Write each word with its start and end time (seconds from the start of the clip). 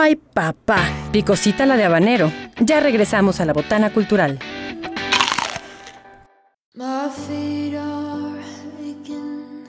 Ay, 0.00 0.14
papá, 0.14 0.78
picosita 1.10 1.66
la 1.66 1.76
de 1.76 1.84
habanero. 1.84 2.30
Ya 2.64 2.78
regresamos 2.78 3.40
a 3.40 3.44
la 3.44 3.52
botana 3.52 3.92
cultural. 3.92 4.38
My 6.76 7.08
feet 7.10 7.74
are 7.74 8.38
aching, 8.80 9.66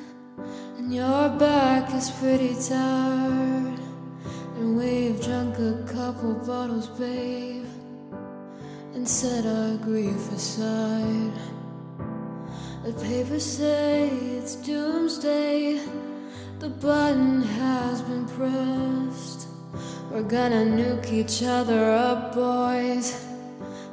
and 0.77 0.93
your 0.93 1.29
back 1.39 1.91
is 1.95 2.11
pretty 2.21 2.53
tired. 2.53 3.79
And 4.59 4.77
we've 4.77 5.19
drunk 5.19 5.57
a 5.57 5.83
couple 5.91 6.35
bottles, 6.45 6.89
babe, 6.89 7.65
and 8.93 9.07
set 9.07 9.47
our 9.47 9.77
grief 9.77 10.31
aside. 10.31 11.33
The 12.85 12.93
papers 12.93 13.43
say 13.43 14.09
it's 14.37 14.57
doomsday, 14.57 15.79
the 16.59 16.69
button 16.69 17.41
has 17.41 18.03
been 18.03 18.27
pressed. 18.27 19.38
We're 20.11 20.23
gonna 20.23 20.65
nuke 20.65 21.13
each 21.13 21.43
other 21.43 21.91
up, 21.91 22.33
boys, 22.33 23.13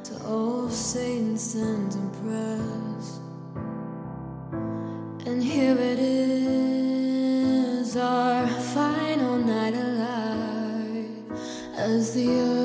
to 0.05 0.25
old 0.25 0.73
Satan 0.73 1.37
stands 1.37 1.95
impressed. 1.95 3.21
And 5.27 5.43
here 5.43 5.77
it 5.77 5.99
is, 5.99 7.95
our 7.95 8.47
final 8.47 9.37
night 9.37 9.75
alive, 9.75 11.05
as 11.75 12.15
the 12.15 12.56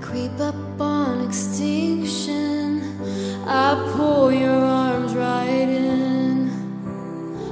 creep 0.00 0.38
up 0.40 0.80
on 0.80 1.26
extinction. 1.26 2.82
I 3.46 3.74
pull 3.96 4.32
your 4.32 4.50
arms 4.50 5.14
right 5.14 5.68
in. 5.68 6.50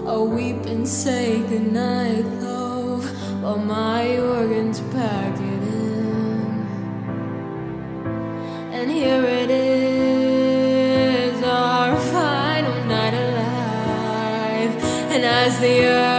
I 0.07 0.19
weep 0.19 0.67
and 0.67 0.87
say 0.87 1.39
goodnight, 1.49 2.25
love, 2.43 3.05
while 3.43 3.59
my 3.59 4.19
organs 4.19 4.81
pack 4.93 5.35
it 5.35 5.63
in. 5.63 6.67
And 8.73 8.91
here 8.91 9.25
it 9.25 9.51
is, 9.51 11.43
our 11.43 11.97
final 11.97 12.85
night 12.85 13.15
alive. 13.15 14.75
And 15.13 15.25
as 15.25 15.59
the 15.61 15.85
earth 15.85 16.14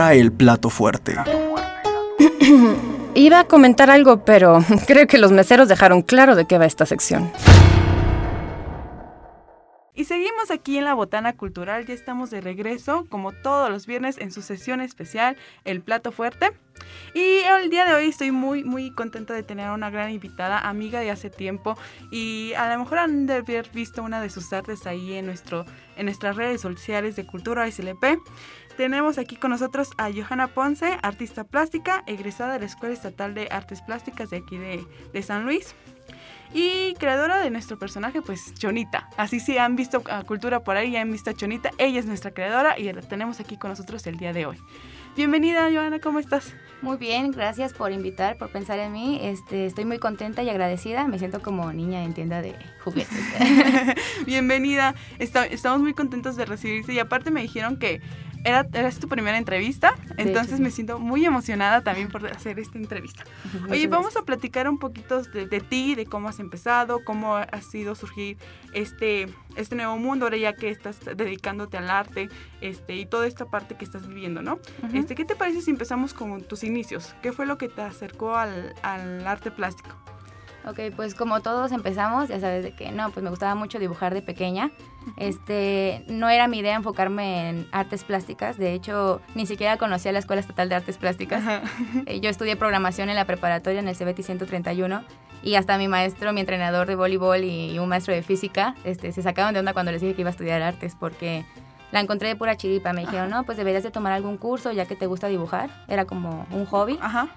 Trae 0.00 0.18
el 0.18 0.32
plato 0.32 0.70
fuerte. 0.70 1.14
Iba 3.14 3.40
a 3.40 3.44
comentar 3.44 3.90
algo, 3.90 4.24
pero 4.24 4.60
creo 4.86 5.06
que 5.06 5.18
los 5.18 5.30
meseros 5.30 5.68
dejaron 5.68 6.00
claro 6.00 6.36
de 6.36 6.46
qué 6.46 6.56
va 6.56 6.64
esta 6.64 6.86
sección. 6.86 7.30
Y 9.92 10.06
seguimos 10.06 10.50
aquí 10.50 10.78
en 10.78 10.84
la 10.84 10.94
Botana 10.94 11.34
Cultural, 11.34 11.84
ya 11.84 11.92
estamos 11.92 12.30
de 12.30 12.40
regreso, 12.40 13.04
como 13.10 13.32
todos 13.32 13.68
los 13.68 13.86
viernes, 13.86 14.16
en 14.16 14.32
su 14.32 14.40
sesión 14.40 14.80
especial, 14.80 15.36
El 15.66 15.82
Plato 15.82 16.12
Fuerte. 16.12 16.52
Y 17.12 17.40
el 17.40 17.68
día 17.68 17.84
de 17.84 17.92
hoy 17.92 18.06
estoy 18.06 18.30
muy, 18.30 18.64
muy 18.64 18.92
contenta 18.92 19.34
de 19.34 19.42
tener 19.42 19.66
a 19.66 19.74
una 19.74 19.90
gran 19.90 20.10
invitada, 20.10 20.66
amiga 20.66 21.00
de 21.00 21.10
hace 21.10 21.28
tiempo, 21.28 21.76
y 22.10 22.54
a 22.54 22.72
lo 22.72 22.78
mejor 22.78 23.00
han 23.00 23.26
de 23.26 23.34
haber 23.34 23.68
visto 23.74 24.02
una 24.02 24.22
de 24.22 24.30
sus 24.30 24.50
artes 24.54 24.86
ahí 24.86 25.12
en, 25.12 25.26
nuestro, 25.26 25.66
en 25.96 26.06
nuestras 26.06 26.36
redes 26.36 26.62
sociales 26.62 27.16
de 27.16 27.26
Cultura 27.26 27.70
SLP. 27.70 28.18
Tenemos 28.80 29.18
aquí 29.18 29.36
con 29.36 29.50
nosotros 29.50 29.90
a 29.98 30.08
Johanna 30.10 30.46
Ponce, 30.48 30.96
artista 31.02 31.44
plástica, 31.44 32.02
egresada 32.06 32.54
de 32.54 32.60
la 32.60 32.64
Escuela 32.64 32.94
Estatal 32.94 33.34
de 33.34 33.46
Artes 33.50 33.82
Plásticas 33.82 34.30
de 34.30 34.38
aquí 34.38 34.56
de, 34.56 34.82
de 35.12 35.22
San 35.22 35.44
Luis. 35.44 35.74
Y 36.54 36.94
creadora 36.94 37.40
de 37.40 37.50
nuestro 37.50 37.78
personaje, 37.78 38.22
pues 38.22 38.54
Chonita. 38.54 39.10
Así 39.18 39.38
sí 39.38 39.58
han 39.58 39.76
visto 39.76 40.02
a 40.10 40.24
Cultura 40.24 40.60
por 40.64 40.78
ahí, 40.78 40.92
ya 40.92 41.02
han 41.02 41.12
visto 41.12 41.28
a 41.28 41.34
Chonita. 41.34 41.72
Ella 41.76 41.98
es 42.00 42.06
nuestra 42.06 42.30
creadora 42.30 42.78
y 42.78 42.90
la 42.90 43.02
tenemos 43.02 43.38
aquí 43.38 43.58
con 43.58 43.68
nosotros 43.68 44.06
el 44.06 44.16
día 44.16 44.32
de 44.32 44.46
hoy. 44.46 44.56
Bienvenida, 45.14 45.64
Johanna, 45.70 45.98
¿cómo 45.98 46.18
estás? 46.18 46.54
Muy 46.80 46.96
bien, 46.96 47.32
gracias 47.32 47.74
por 47.74 47.92
invitar, 47.92 48.38
por 48.38 48.48
pensar 48.50 48.78
en 48.78 48.92
mí. 48.92 49.18
Este, 49.22 49.66
estoy 49.66 49.84
muy 49.84 49.98
contenta 49.98 50.42
y 50.42 50.48
agradecida. 50.48 51.06
Me 51.06 51.18
siento 51.18 51.42
como 51.42 51.70
niña 51.74 52.02
en 52.02 52.14
tienda 52.14 52.40
de 52.40 52.54
juguetes. 52.82 53.18
Bienvenida. 54.24 54.94
Está- 55.18 55.44
estamos 55.44 55.80
muy 55.82 55.92
contentos 55.92 56.36
de 56.36 56.46
recibirte 56.46 56.94
y 56.94 56.98
aparte 56.98 57.30
me 57.30 57.42
dijeron 57.42 57.76
que 57.78 58.00
era, 58.44 58.66
era 58.72 58.90
tu 58.90 59.08
primera 59.08 59.36
entrevista, 59.38 59.94
entonces 60.16 60.54
hecho. 60.54 60.62
me 60.62 60.70
siento 60.70 60.98
muy 60.98 61.24
emocionada 61.24 61.82
también 61.82 62.08
por 62.08 62.26
hacer 62.26 62.58
esta 62.58 62.78
entrevista. 62.78 63.24
Oye, 63.68 63.86
vamos 63.86 64.16
a 64.16 64.22
platicar 64.22 64.68
un 64.68 64.78
poquito 64.78 65.22
de, 65.22 65.46
de 65.46 65.60
ti, 65.60 65.94
de 65.94 66.06
cómo 66.06 66.28
has 66.28 66.40
empezado, 66.40 67.04
cómo 67.04 67.36
ha 67.36 67.62
sido 67.62 67.94
surgir 67.94 68.38
este, 68.72 69.28
este 69.56 69.76
nuevo 69.76 69.96
mundo, 69.98 70.26
ahora 70.26 70.36
ya 70.36 70.54
que 70.54 70.70
estás 70.70 70.98
dedicándote 71.16 71.76
al 71.76 71.90
arte 71.90 72.28
este, 72.60 72.96
y 72.96 73.06
toda 73.06 73.26
esta 73.26 73.46
parte 73.46 73.76
que 73.76 73.84
estás 73.84 74.06
viviendo, 74.06 74.42
¿no? 74.42 74.54
Ujú. 74.82 74.96
este, 74.96 75.14
¿Qué 75.14 75.24
te 75.24 75.36
parece 75.36 75.60
si 75.62 75.70
empezamos 75.70 76.14
con 76.14 76.42
tus 76.42 76.64
inicios? 76.64 77.14
¿Qué 77.22 77.32
fue 77.32 77.46
lo 77.46 77.58
que 77.58 77.68
te 77.68 77.82
acercó 77.82 78.36
al, 78.36 78.74
al 78.82 79.26
arte 79.26 79.50
plástico? 79.50 79.96
Ok, 80.66 80.78
pues 80.94 81.14
como 81.14 81.40
todos 81.40 81.72
empezamos, 81.72 82.28
ya 82.28 82.38
sabes 82.38 82.62
de 82.62 82.72
que 82.72 82.92
no, 82.92 83.10
pues 83.10 83.24
me 83.24 83.30
gustaba 83.30 83.54
mucho 83.54 83.78
dibujar 83.78 84.12
de 84.12 84.20
pequeña. 84.20 84.70
Este, 85.16 86.04
no 86.08 86.28
era 86.28 86.48
mi 86.48 86.58
idea 86.58 86.74
enfocarme 86.76 87.48
en 87.48 87.66
artes 87.72 88.04
plásticas, 88.04 88.58
de 88.58 88.74
hecho, 88.74 89.20
ni 89.34 89.46
siquiera 89.46 89.78
conocía 89.78 90.12
la 90.12 90.18
Escuela 90.18 90.40
Estatal 90.40 90.68
de 90.68 90.74
Artes 90.74 90.98
Plásticas. 90.98 91.42
Eh, 92.06 92.20
Yo 92.20 92.28
estudié 92.28 92.56
programación 92.56 93.08
en 93.08 93.16
la 93.16 93.24
preparatoria 93.24 93.80
en 93.80 93.88
el 93.88 93.96
CBT 93.96 94.22
131 94.22 95.02
y 95.42 95.54
hasta 95.54 95.78
mi 95.78 95.88
maestro, 95.88 96.32
mi 96.34 96.40
entrenador 96.40 96.86
de 96.86 96.94
voleibol 96.94 97.42
y 97.44 97.78
un 97.78 97.88
maestro 97.88 98.12
de 98.14 98.22
física, 98.22 98.74
este, 98.84 99.12
se 99.12 99.22
sacaban 99.22 99.54
de 99.54 99.60
onda 99.60 99.72
cuando 99.72 99.92
les 99.92 100.02
dije 100.02 100.14
que 100.14 100.20
iba 100.20 100.28
a 100.28 100.32
estudiar 100.32 100.60
artes 100.60 100.94
porque 100.98 101.44
la 101.92 102.00
encontré 102.00 102.28
de 102.28 102.36
pura 102.36 102.56
chiripa. 102.56 102.92
Me 102.92 103.00
dijeron, 103.00 103.30
no, 103.30 103.44
pues 103.44 103.56
deberías 103.56 103.82
de 103.82 103.90
tomar 103.90 104.12
algún 104.12 104.36
curso 104.36 104.70
ya 104.72 104.84
que 104.86 104.94
te 104.96 105.06
gusta 105.06 105.26
dibujar. 105.28 105.70
Era 105.88 106.04
como 106.04 106.46
un 106.50 106.66
hobby. 106.66 106.98
Ajá. 107.00 107.28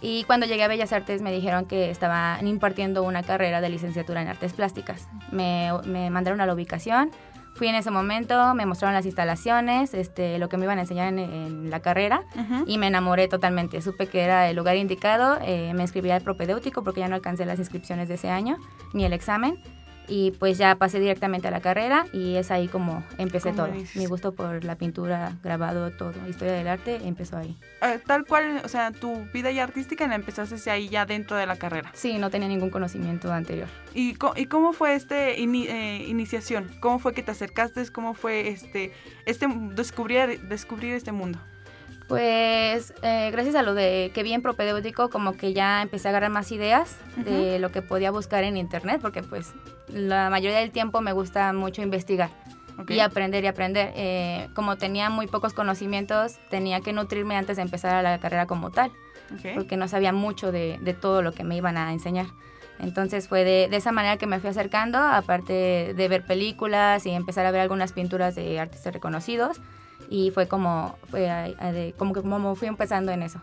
Y 0.00 0.24
cuando 0.24 0.46
llegué 0.46 0.62
a 0.62 0.68
Bellas 0.68 0.92
Artes 0.92 1.22
me 1.22 1.32
dijeron 1.32 1.66
que 1.66 1.90
estaban 1.90 2.46
impartiendo 2.46 3.02
una 3.02 3.22
carrera 3.22 3.60
de 3.60 3.68
licenciatura 3.68 4.22
en 4.22 4.28
artes 4.28 4.52
plásticas. 4.52 5.08
Me, 5.32 5.70
me 5.86 6.10
mandaron 6.10 6.40
a 6.40 6.46
la 6.46 6.54
ubicación, 6.54 7.10
fui 7.54 7.66
en 7.66 7.74
ese 7.74 7.90
momento, 7.90 8.54
me 8.54 8.64
mostraron 8.64 8.94
las 8.94 9.04
instalaciones, 9.04 9.92
este, 9.92 10.38
lo 10.38 10.48
que 10.48 10.56
me 10.56 10.64
iban 10.64 10.78
a 10.78 10.82
enseñar 10.82 11.08
en, 11.08 11.18
en 11.18 11.70
la 11.70 11.80
carrera 11.80 12.22
y 12.66 12.78
me 12.78 12.86
enamoré 12.86 13.26
totalmente. 13.26 13.82
Supe 13.82 14.06
que 14.06 14.22
era 14.22 14.48
el 14.48 14.56
lugar 14.56 14.76
indicado, 14.76 15.38
eh, 15.42 15.72
me 15.74 15.82
inscribí 15.82 16.10
al 16.10 16.22
propedéutico 16.22 16.84
porque 16.84 17.00
ya 17.00 17.08
no 17.08 17.16
alcancé 17.16 17.44
las 17.44 17.58
inscripciones 17.58 18.08
de 18.08 18.14
ese 18.14 18.30
año, 18.30 18.56
ni 18.92 19.04
el 19.04 19.12
examen. 19.12 19.60
Y 20.08 20.30
pues 20.32 20.58
ya 20.58 20.74
pasé 20.76 20.98
directamente 21.00 21.48
a 21.48 21.50
la 21.50 21.60
carrera 21.60 22.06
y 22.12 22.36
es 22.36 22.50
ahí 22.50 22.66
como 22.68 23.04
empecé 23.18 23.52
todo. 23.52 23.66
dices. 23.68 23.96
Mi 23.96 24.06
gusto 24.06 24.34
por 24.34 24.64
la 24.64 24.76
pintura, 24.76 25.36
grabado, 25.44 25.90
todo, 25.90 26.12
historia 26.28 26.54
del 26.54 26.66
arte 26.68 26.98
empezó 27.04 27.36
ahí. 27.36 27.56
Eh, 27.82 28.00
tal 28.06 28.24
cual, 28.24 28.62
o 28.64 28.68
sea, 28.68 28.90
tu 28.90 29.26
vida 29.32 29.50
ya 29.50 29.64
artística 29.64 30.06
la 30.06 30.14
empezaste 30.14 30.70
ahí 30.70 30.88
ya 30.88 31.06
dentro 31.06 31.36
de 31.36 31.46
la 31.46 31.56
carrera. 31.56 31.90
Sí, 31.94 32.18
no 32.18 32.30
tenía 32.30 32.48
ningún 32.48 32.70
conocimiento 32.70 33.32
anterior. 33.32 33.68
¿Y, 33.94 34.16
y 34.36 34.46
cómo 34.46 34.72
fue 34.72 34.94
este 34.94 35.38
ini- 35.38 35.66
eh, 35.68 36.04
iniciación? 36.08 36.70
¿Cómo 36.80 36.98
fue 36.98 37.12
que 37.14 37.22
te 37.22 37.30
acercaste? 37.30 37.86
¿Cómo 37.92 38.14
fue 38.14 38.48
este, 38.48 38.92
este 39.26 39.46
descubrir, 39.74 40.40
descubrir 40.48 40.94
este 40.94 41.12
mundo? 41.12 41.38
Pues 42.08 42.94
eh, 43.02 43.28
gracias 43.30 43.54
a 43.54 43.62
lo 43.62 43.74
de 43.74 44.10
que 44.14 44.22
vi 44.22 44.32
en 44.32 44.40
propedéutico, 44.40 45.10
como 45.10 45.34
que 45.36 45.52
ya 45.52 45.82
empecé 45.82 46.08
a 46.08 46.10
agarrar 46.10 46.30
más 46.30 46.50
ideas 46.52 46.96
de 47.16 47.58
lo 47.58 47.70
que 47.70 47.82
podía 47.82 48.10
buscar 48.10 48.44
en 48.44 48.56
internet, 48.56 49.00
porque 49.02 49.22
pues 49.22 49.52
la 49.88 50.30
mayoría 50.30 50.58
del 50.60 50.70
tiempo 50.70 51.00
me 51.02 51.12
gusta 51.12 51.52
mucho 51.52 51.82
investigar 51.82 52.30
y 52.96 53.00
aprender 53.00 53.44
y 53.44 53.46
aprender. 53.48 53.92
Eh, 53.94 54.48
como 54.54 54.76
tenía 54.76 55.10
muy 55.10 55.26
pocos 55.26 55.52
conocimientos, 55.52 56.38
tenía 56.48 56.80
que 56.80 56.92
nutrirme 56.94 57.36
antes 57.36 57.56
de 57.56 57.62
empezar 57.62 57.94
a 57.94 58.02
la 58.02 58.18
carrera 58.18 58.46
como 58.46 58.70
tal, 58.70 58.90
porque 59.54 59.76
no 59.76 59.86
sabía 59.86 60.12
mucho 60.12 60.50
de, 60.50 60.78
de 60.80 60.94
todo 60.94 61.20
lo 61.20 61.32
que 61.32 61.44
me 61.44 61.56
iban 61.56 61.76
a 61.76 61.92
enseñar. 61.92 62.26
Entonces 62.78 63.28
fue 63.28 63.44
de, 63.44 63.68
de 63.68 63.76
esa 63.76 63.92
manera 63.92 64.16
que 64.16 64.26
me 64.26 64.38
fui 64.38 64.48
acercando, 64.48 64.98
aparte 64.98 65.92
de 65.94 66.08
ver 66.08 66.24
películas 66.24 67.04
y 67.04 67.10
empezar 67.10 67.44
a 67.44 67.50
ver 67.50 67.60
algunas 67.60 67.92
pinturas 67.92 68.34
de 68.36 68.60
artistas 68.60 68.94
reconocidos. 68.94 69.60
Y 70.08 70.30
fue 70.30 70.48
como, 70.48 70.96
fue 71.10 71.54
como 71.96 72.14
que 72.14 72.22
como 72.22 72.54
fui 72.54 72.68
empezando 72.68 73.12
en 73.12 73.22
eso. 73.22 73.40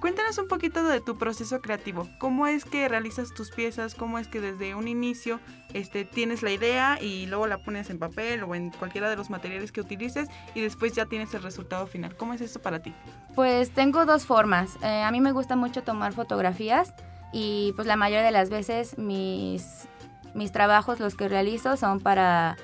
Cuéntanos 0.00 0.38
un 0.38 0.48
poquito 0.48 0.82
de 0.82 1.02
tu 1.02 1.18
proceso 1.18 1.60
creativo. 1.60 2.08
¿Cómo 2.18 2.46
es 2.46 2.64
que 2.64 2.88
realizas 2.88 3.34
tus 3.34 3.50
piezas? 3.50 3.94
¿Cómo 3.94 4.18
es 4.18 4.28
que 4.28 4.40
desde 4.40 4.74
un 4.74 4.88
inicio 4.88 5.40
este, 5.74 6.06
tienes 6.06 6.42
la 6.42 6.50
idea 6.50 6.98
y 6.98 7.26
luego 7.26 7.46
la 7.46 7.58
pones 7.58 7.90
en 7.90 7.98
papel 7.98 8.42
o 8.44 8.54
en 8.54 8.70
cualquiera 8.70 9.10
de 9.10 9.16
los 9.16 9.28
materiales 9.28 9.72
que 9.72 9.82
utilices 9.82 10.28
y 10.54 10.62
después 10.62 10.94
ya 10.94 11.04
tienes 11.04 11.34
el 11.34 11.42
resultado 11.42 11.86
final? 11.86 12.16
¿Cómo 12.16 12.32
es 12.32 12.40
esto 12.40 12.60
para 12.60 12.80
ti? 12.80 12.94
Pues 13.34 13.72
tengo 13.72 14.06
dos 14.06 14.24
formas. 14.24 14.76
Eh, 14.82 15.02
a 15.02 15.10
mí 15.10 15.20
me 15.20 15.32
gusta 15.32 15.54
mucho 15.54 15.82
tomar 15.82 16.14
fotografías 16.14 16.94
y 17.30 17.74
pues 17.76 17.86
la 17.86 17.96
mayoría 17.96 18.24
de 18.24 18.30
las 18.30 18.48
veces 18.48 18.96
mis, 18.96 19.86
mis 20.32 20.50
trabajos, 20.50 20.98
los 20.98 21.14
que 21.14 21.28
realizo, 21.28 21.76
son 21.76 22.00
para, 22.00 22.56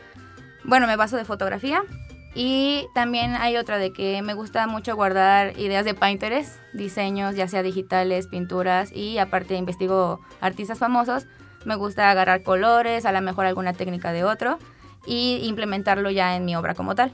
bueno, 0.64 0.86
me 0.86 0.96
baso 0.96 1.18
de 1.18 1.26
fotografía. 1.26 1.82
Y 2.38 2.90
también 2.92 3.34
hay 3.34 3.56
otra 3.56 3.78
de 3.78 3.94
que 3.94 4.20
me 4.20 4.34
gusta 4.34 4.66
mucho 4.66 4.94
guardar 4.94 5.58
ideas 5.58 5.86
de 5.86 5.94
Pinterest, 5.94 6.60
diseños, 6.74 7.34
ya 7.34 7.48
sea 7.48 7.62
digitales, 7.62 8.26
pinturas, 8.26 8.92
y 8.92 9.16
aparte 9.16 9.54
investigo 9.54 10.20
artistas 10.42 10.78
famosos. 10.78 11.26
Me 11.64 11.76
gusta 11.76 12.10
agarrar 12.10 12.42
colores, 12.42 13.06
a 13.06 13.12
lo 13.12 13.22
mejor 13.22 13.46
alguna 13.46 13.72
técnica 13.72 14.12
de 14.12 14.24
otro, 14.24 14.58
y 15.06 15.40
implementarlo 15.44 16.10
ya 16.10 16.36
en 16.36 16.44
mi 16.44 16.54
obra 16.56 16.74
como 16.74 16.94
tal. 16.94 17.10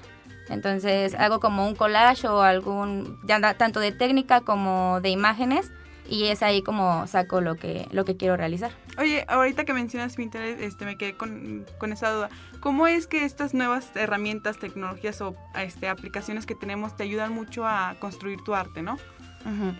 Entonces 0.48 1.14
hago 1.14 1.38
como 1.38 1.68
un 1.68 1.76
collage 1.76 2.26
o 2.26 2.42
algún, 2.42 3.20
ya 3.22 3.54
tanto 3.54 3.78
de 3.78 3.92
técnica 3.92 4.40
como 4.40 4.98
de 5.02 5.10
imágenes, 5.10 5.70
y 6.12 6.26
es 6.26 6.42
ahí 6.42 6.60
como 6.60 7.06
saco 7.06 7.40
lo 7.40 7.54
que, 7.54 7.88
lo 7.90 8.04
que 8.04 8.18
quiero 8.18 8.36
realizar. 8.36 8.70
Oye, 8.98 9.24
ahorita 9.28 9.64
que 9.64 9.72
mencionas 9.72 10.14
Pinterest, 10.14 10.60
este, 10.60 10.84
me 10.84 10.98
quedé 10.98 11.14
con, 11.14 11.64
con 11.78 11.90
esa 11.90 12.10
duda. 12.10 12.28
¿Cómo 12.60 12.86
es 12.86 13.06
que 13.06 13.24
estas 13.24 13.54
nuevas 13.54 13.90
herramientas, 13.94 14.58
tecnologías 14.58 15.22
o 15.22 15.34
este, 15.58 15.88
aplicaciones 15.88 16.44
que 16.44 16.54
tenemos 16.54 16.94
te 16.98 17.04
ayudan 17.04 17.32
mucho 17.32 17.66
a 17.66 17.96
construir 17.98 18.42
tu 18.44 18.54
arte, 18.54 18.82
no? 18.82 18.98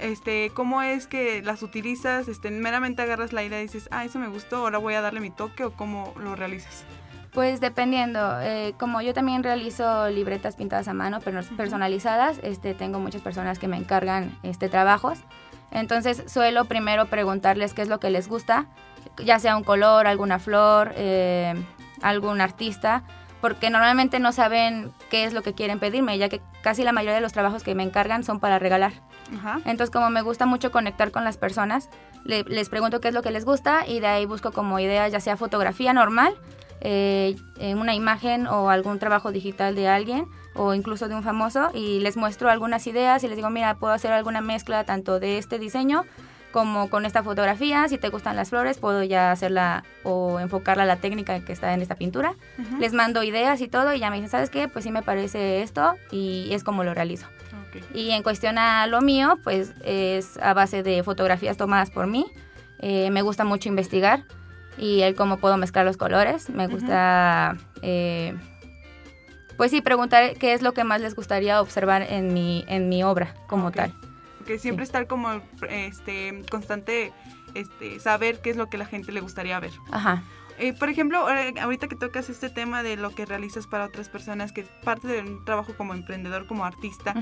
Este, 0.01 0.51
¿Cómo 0.55 0.83
es 0.83 1.07
que 1.07 1.41
las 1.43 1.63
utilizas? 1.63 2.27
Este, 2.27 2.51
meramente 2.51 3.03
agarras 3.03 3.33
la 3.33 3.45
idea 3.45 3.61
y 3.61 3.65
dices, 3.65 3.89
ah, 3.93 4.05
eso 4.05 4.19
me 4.19 4.27
gustó, 4.27 4.57
ahora 4.57 4.79
voy 4.79 4.95
a 4.95 5.03
darle 5.03 5.21
mi 5.21 5.31
toque 5.31 5.65
o 5.65 5.73
cómo 5.73 6.15
lo 6.17 6.35
realizas. 6.35 6.85
Pues 7.33 7.61
dependiendo, 7.61 8.41
eh, 8.41 8.75
como 8.79 9.03
yo 9.03 9.15
también 9.15 9.43
realizo 9.43 10.09
libretas 10.09 10.57
pintadas 10.57 10.89
a 10.89 10.95
mano, 10.95 11.21
pero 11.23 11.41
personalizadas, 11.57 12.41
este, 12.43 12.75
tengo 12.75 12.99
muchas 12.99 13.23
personas 13.23 13.59
que 13.59 13.69
me 13.69 13.77
encargan 13.77 14.37
este, 14.43 14.69
trabajos. 14.69 15.21
Entonces 15.73 16.23
suelo 16.27 16.67
primero 16.67 17.07
preguntarles 17.07 17.75
qué 17.75 17.83
es 17.83 17.89
lo 17.89 17.99
que 17.99 18.11
les 18.11 18.29
gusta, 18.29 18.67
ya 19.25 19.39
sea 19.39 19.57
un 19.57 19.65
color, 19.65 20.07
alguna 20.07 20.39
flor, 20.39 20.93
eh, 20.97 21.55
algún 22.03 22.41
artista, 22.41 23.03
porque 23.41 23.71
normalmente 23.71 24.21
no 24.21 24.31
saben 24.33 24.93
qué 25.11 25.25
es 25.25 25.33
lo 25.33 25.43
que 25.43 25.55
quieren 25.55 25.81
pedirme, 25.81 26.17
ya 26.19 26.29
que 26.29 26.41
casi 26.63 26.85
la 26.85 26.93
mayoría 26.93 27.15
de 27.17 27.21
los 27.21 27.33
trabajos 27.33 27.63
que 27.65 27.75
me 27.75 27.83
encargan 27.83 28.23
son 28.23 28.39
para 28.39 28.59
regalar. 28.59 28.93
Ajá. 29.37 29.61
Entonces, 29.65 29.91
como 29.91 30.11
me 30.11 30.23
gusta 30.23 30.47
mucho 30.47 30.71
conectar 30.71 31.11
con 31.11 31.25
las 31.25 31.39
personas, 31.39 31.89
le- 32.25 32.45
les 32.45 32.69
pregunto 32.69 33.01
qué 33.01 33.09
es 33.09 33.15
lo 33.15 33.23
que 33.23 33.31
les 33.33 33.45
gusta 33.45 33.87
y 33.87 33.99
de 34.01 34.07
ahí 34.07 34.27
busco 34.27 34.53
como 34.53 34.79
ideas, 34.79 35.11
ya 35.11 35.21
sea 35.21 35.37
fotografía 35.37 35.93
normal, 35.93 36.35
eh, 36.83 37.35
eh, 37.59 37.75
una 37.75 37.95
imagen 37.95 38.47
o 38.47 38.69
algún 38.71 38.99
trabajo 38.99 39.33
digital 39.33 39.75
de 39.75 39.89
alguien 39.89 40.27
o 40.55 40.75
incluso 40.75 41.09
de 41.09 41.15
un 41.15 41.23
famoso 41.23 41.71
y 41.75 42.01
les 42.01 42.17
muestro 42.17 42.51
algunas 42.51 42.87
ideas 42.87 43.25
y 43.25 43.29
les 43.29 43.37
digo, 43.37 43.51
mira, 43.51 43.75
puedo 43.77 43.93
hacer 43.93 44.13
alguna 44.13 44.41
mezcla 44.41 44.85
tanto 44.85 45.21
de 45.21 45.39
este 45.39 45.59
diseño 45.59 46.05
como 46.53 46.91
con 46.91 47.07
esta 47.07 47.23
fotografía, 47.23 47.89
si 47.89 47.99
te 47.99 48.11
gustan 48.11 48.37
las 48.37 48.51
flores, 48.51 48.79
puedo 48.79 49.03
ya 49.03 49.33
hacerla 49.33 49.85
o 50.05 50.39
enfocarla 50.39 50.83
a 50.83 50.87
la 50.87 50.97
técnica 50.97 51.41
que 51.41 51.53
está 51.53 51.73
en 51.73 51.81
esta 51.81 51.97
pintura. 51.97 52.35
Les 52.79 52.93
mando 52.93 53.23
ideas 53.23 53.61
y 53.63 53.69
todo 53.69 53.95
y 53.95 53.99
ya 53.99 54.11
me 54.11 54.17
dicen, 54.17 54.31
¿sabes 54.31 54.51
qué? 54.51 54.69
Pues 54.69 54.85
sí 54.85 54.91
me 54.91 55.03
parece 55.03 55.63
esto 55.63 55.95
y 56.11 56.53
es 56.53 56.63
como 56.63 56.85
lo 56.85 56.93
realizo. 56.95 57.27
Y 57.95 58.11
en 58.11 58.23
cuestión 58.23 58.59
a 58.59 58.87
lo 58.87 59.01
mío, 59.01 59.39
pues 59.43 59.73
es 59.83 60.37
a 60.39 60.53
base 60.53 60.83
de 60.83 61.03
fotografías 61.03 61.57
tomadas 61.57 61.91
por 61.91 62.07
mí. 62.07 62.27
Eh, 62.81 63.11
me 63.11 63.23
gusta 63.23 63.45
mucho 63.45 63.71
investigar 63.71 64.25
y 64.77 65.01
el 65.01 65.15
cómo 65.15 65.39
puedo 65.39 65.57
mezclar 65.57 65.87
los 65.87 65.97
colores. 65.97 66.51
Me 66.51 66.67
gusta, 66.67 67.57
eh, 67.81 68.37
pues 69.57 69.71
sí, 69.71 69.81
preguntar 69.81 70.37
qué 70.39 70.53
es 70.53 70.63
lo 70.63 70.73
que 70.73 70.85
más 70.85 71.01
les 71.01 71.15
gustaría 71.15 71.61
observar 71.61 72.03
en 72.03 72.33
mi, 72.33 72.65
en 72.69 72.89
mi 72.89 73.03
obra 73.03 73.35
como 73.47 73.71
tal. 73.71 73.95
Porque 74.39 74.59
siempre 74.59 74.85
estar 74.85 75.07
como 75.07 75.41
este 75.69 76.43
constante 76.51 77.13
este 77.55 78.01
saber 78.01 78.41
qué 78.41 78.51
es 78.51 78.57
lo 78.57 78.69
que 78.69 78.79
la 78.79 78.87
gente 78.87 79.13
le 79.13 79.21
gustaría 79.21 79.59
ver. 79.61 79.73
Ajá. 79.91 80.23
Eh, 80.59 80.73
por 80.73 80.89
ejemplo, 80.89 81.27
ahorita 81.61 81.89
que 81.89 81.97
tocas 81.97 82.29
este 82.29 82.51
tema 82.51 82.83
de 82.83 82.97
lo 82.97 83.11
que 83.11 83.25
realizas 83.25 83.67
para 83.67 83.87
otras 83.87 84.09
personas, 84.09 84.53
que 84.53 84.63
es 84.63 84.69
parte 84.85 85.09
de 85.09 85.21
un 85.21 85.45
trabajo 85.45 85.75
como 85.77 85.95
emprendedor, 85.95 86.47
como 86.47 86.65
artista. 86.65 87.15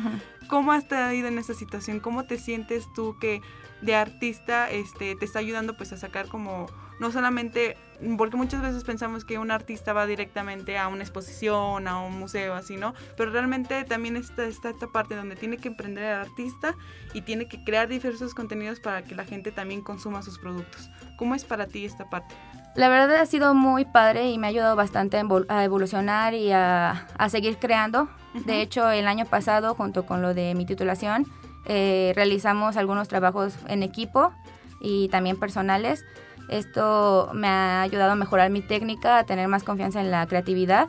¿cómo 0.48 0.72
has 0.72 0.84
ido 1.14 1.28
en 1.28 1.38
esa 1.38 1.54
situación? 1.54 2.00
¿Cómo 2.00 2.24
te 2.24 2.38
sientes 2.38 2.92
tú 2.92 3.16
que 3.20 3.40
de 3.82 3.94
artista 3.94 4.68
este, 4.70 5.14
te 5.14 5.24
está 5.24 5.38
ayudando 5.38 5.76
pues 5.76 5.92
a 5.92 5.96
sacar 5.96 6.28
como, 6.28 6.66
no 7.00 7.10
solamente, 7.10 7.76
porque 8.16 8.36
muchas 8.36 8.62
veces 8.62 8.84
pensamos 8.84 9.24
que 9.24 9.38
un 9.38 9.50
artista 9.50 9.92
va 9.92 10.06
directamente 10.06 10.78
a 10.78 10.86
una 10.86 11.02
exposición, 11.02 11.88
a 11.88 11.98
un 12.00 12.18
museo, 12.18 12.54
así, 12.54 12.76
¿no? 12.76 12.94
Pero 13.16 13.32
realmente 13.32 13.82
también 13.84 14.16
está, 14.16 14.44
está 14.44 14.68
esta 14.70 14.86
parte 14.86 15.16
donde 15.16 15.34
tiene 15.34 15.56
que 15.56 15.68
emprender 15.68 16.04
el 16.04 16.14
artista 16.14 16.76
y 17.12 17.22
tiene 17.22 17.48
que 17.48 17.64
crear 17.64 17.88
diversos 17.88 18.34
contenidos 18.34 18.78
para 18.78 19.02
que 19.02 19.14
la 19.14 19.24
gente 19.24 19.50
también 19.50 19.80
consuma 19.80 20.22
sus 20.22 20.38
productos. 20.38 20.90
¿Cómo 21.16 21.34
es 21.34 21.44
para 21.44 21.66
ti 21.66 21.84
esta 21.84 22.08
parte? 22.08 22.34
La 22.76 22.88
verdad 22.88 23.16
ha 23.16 23.26
sido 23.26 23.54
muy 23.54 23.84
padre 23.84 24.30
y 24.30 24.38
me 24.38 24.46
ha 24.46 24.50
ayudado 24.50 24.76
bastante 24.76 25.16
a 25.16 25.24
evol- 25.24 25.46
a 25.48 25.64
evolucionar 25.64 26.34
y 26.34 26.52
a, 26.52 27.08
a 27.18 27.28
seguir 27.28 27.56
creando. 27.56 28.08
De 28.46 28.62
hecho, 28.62 28.88
el 28.90 29.08
año 29.08 29.24
pasado, 29.24 29.74
junto 29.74 30.06
con 30.06 30.22
lo 30.22 30.34
de 30.34 30.54
mi 30.54 30.64
titulación, 30.66 31.26
eh, 31.66 32.12
realizamos 32.14 32.76
algunos 32.76 33.08
trabajos 33.08 33.54
en 33.66 33.82
equipo 33.82 34.32
y 34.80 35.08
también 35.08 35.36
personales. 35.36 36.04
Esto 36.50 37.30
me 37.32 37.46
ha 37.48 37.82
ayudado 37.82 38.12
a 38.12 38.16
mejorar 38.16 38.50
mi 38.50 38.60
técnica, 38.60 39.18
a 39.18 39.24
tener 39.24 39.48
más 39.48 39.62
confianza 39.62 40.00
en 40.00 40.10
la 40.10 40.26
creatividad. 40.26 40.88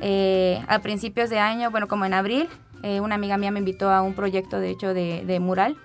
Eh, 0.00 0.62
a 0.68 0.80
principios 0.80 1.30
de 1.30 1.38
año, 1.38 1.70
bueno, 1.70 1.88
como 1.88 2.04
en 2.04 2.12
abril, 2.14 2.48
eh, 2.82 3.00
una 3.00 3.14
amiga 3.14 3.38
mía 3.38 3.50
me 3.50 3.58
invitó 3.58 3.90
a 3.90 4.02
un 4.02 4.14
proyecto, 4.14 4.60
de 4.60 4.70
hecho, 4.70 4.92
de, 4.92 5.24
de 5.24 5.40
mural 5.40 5.76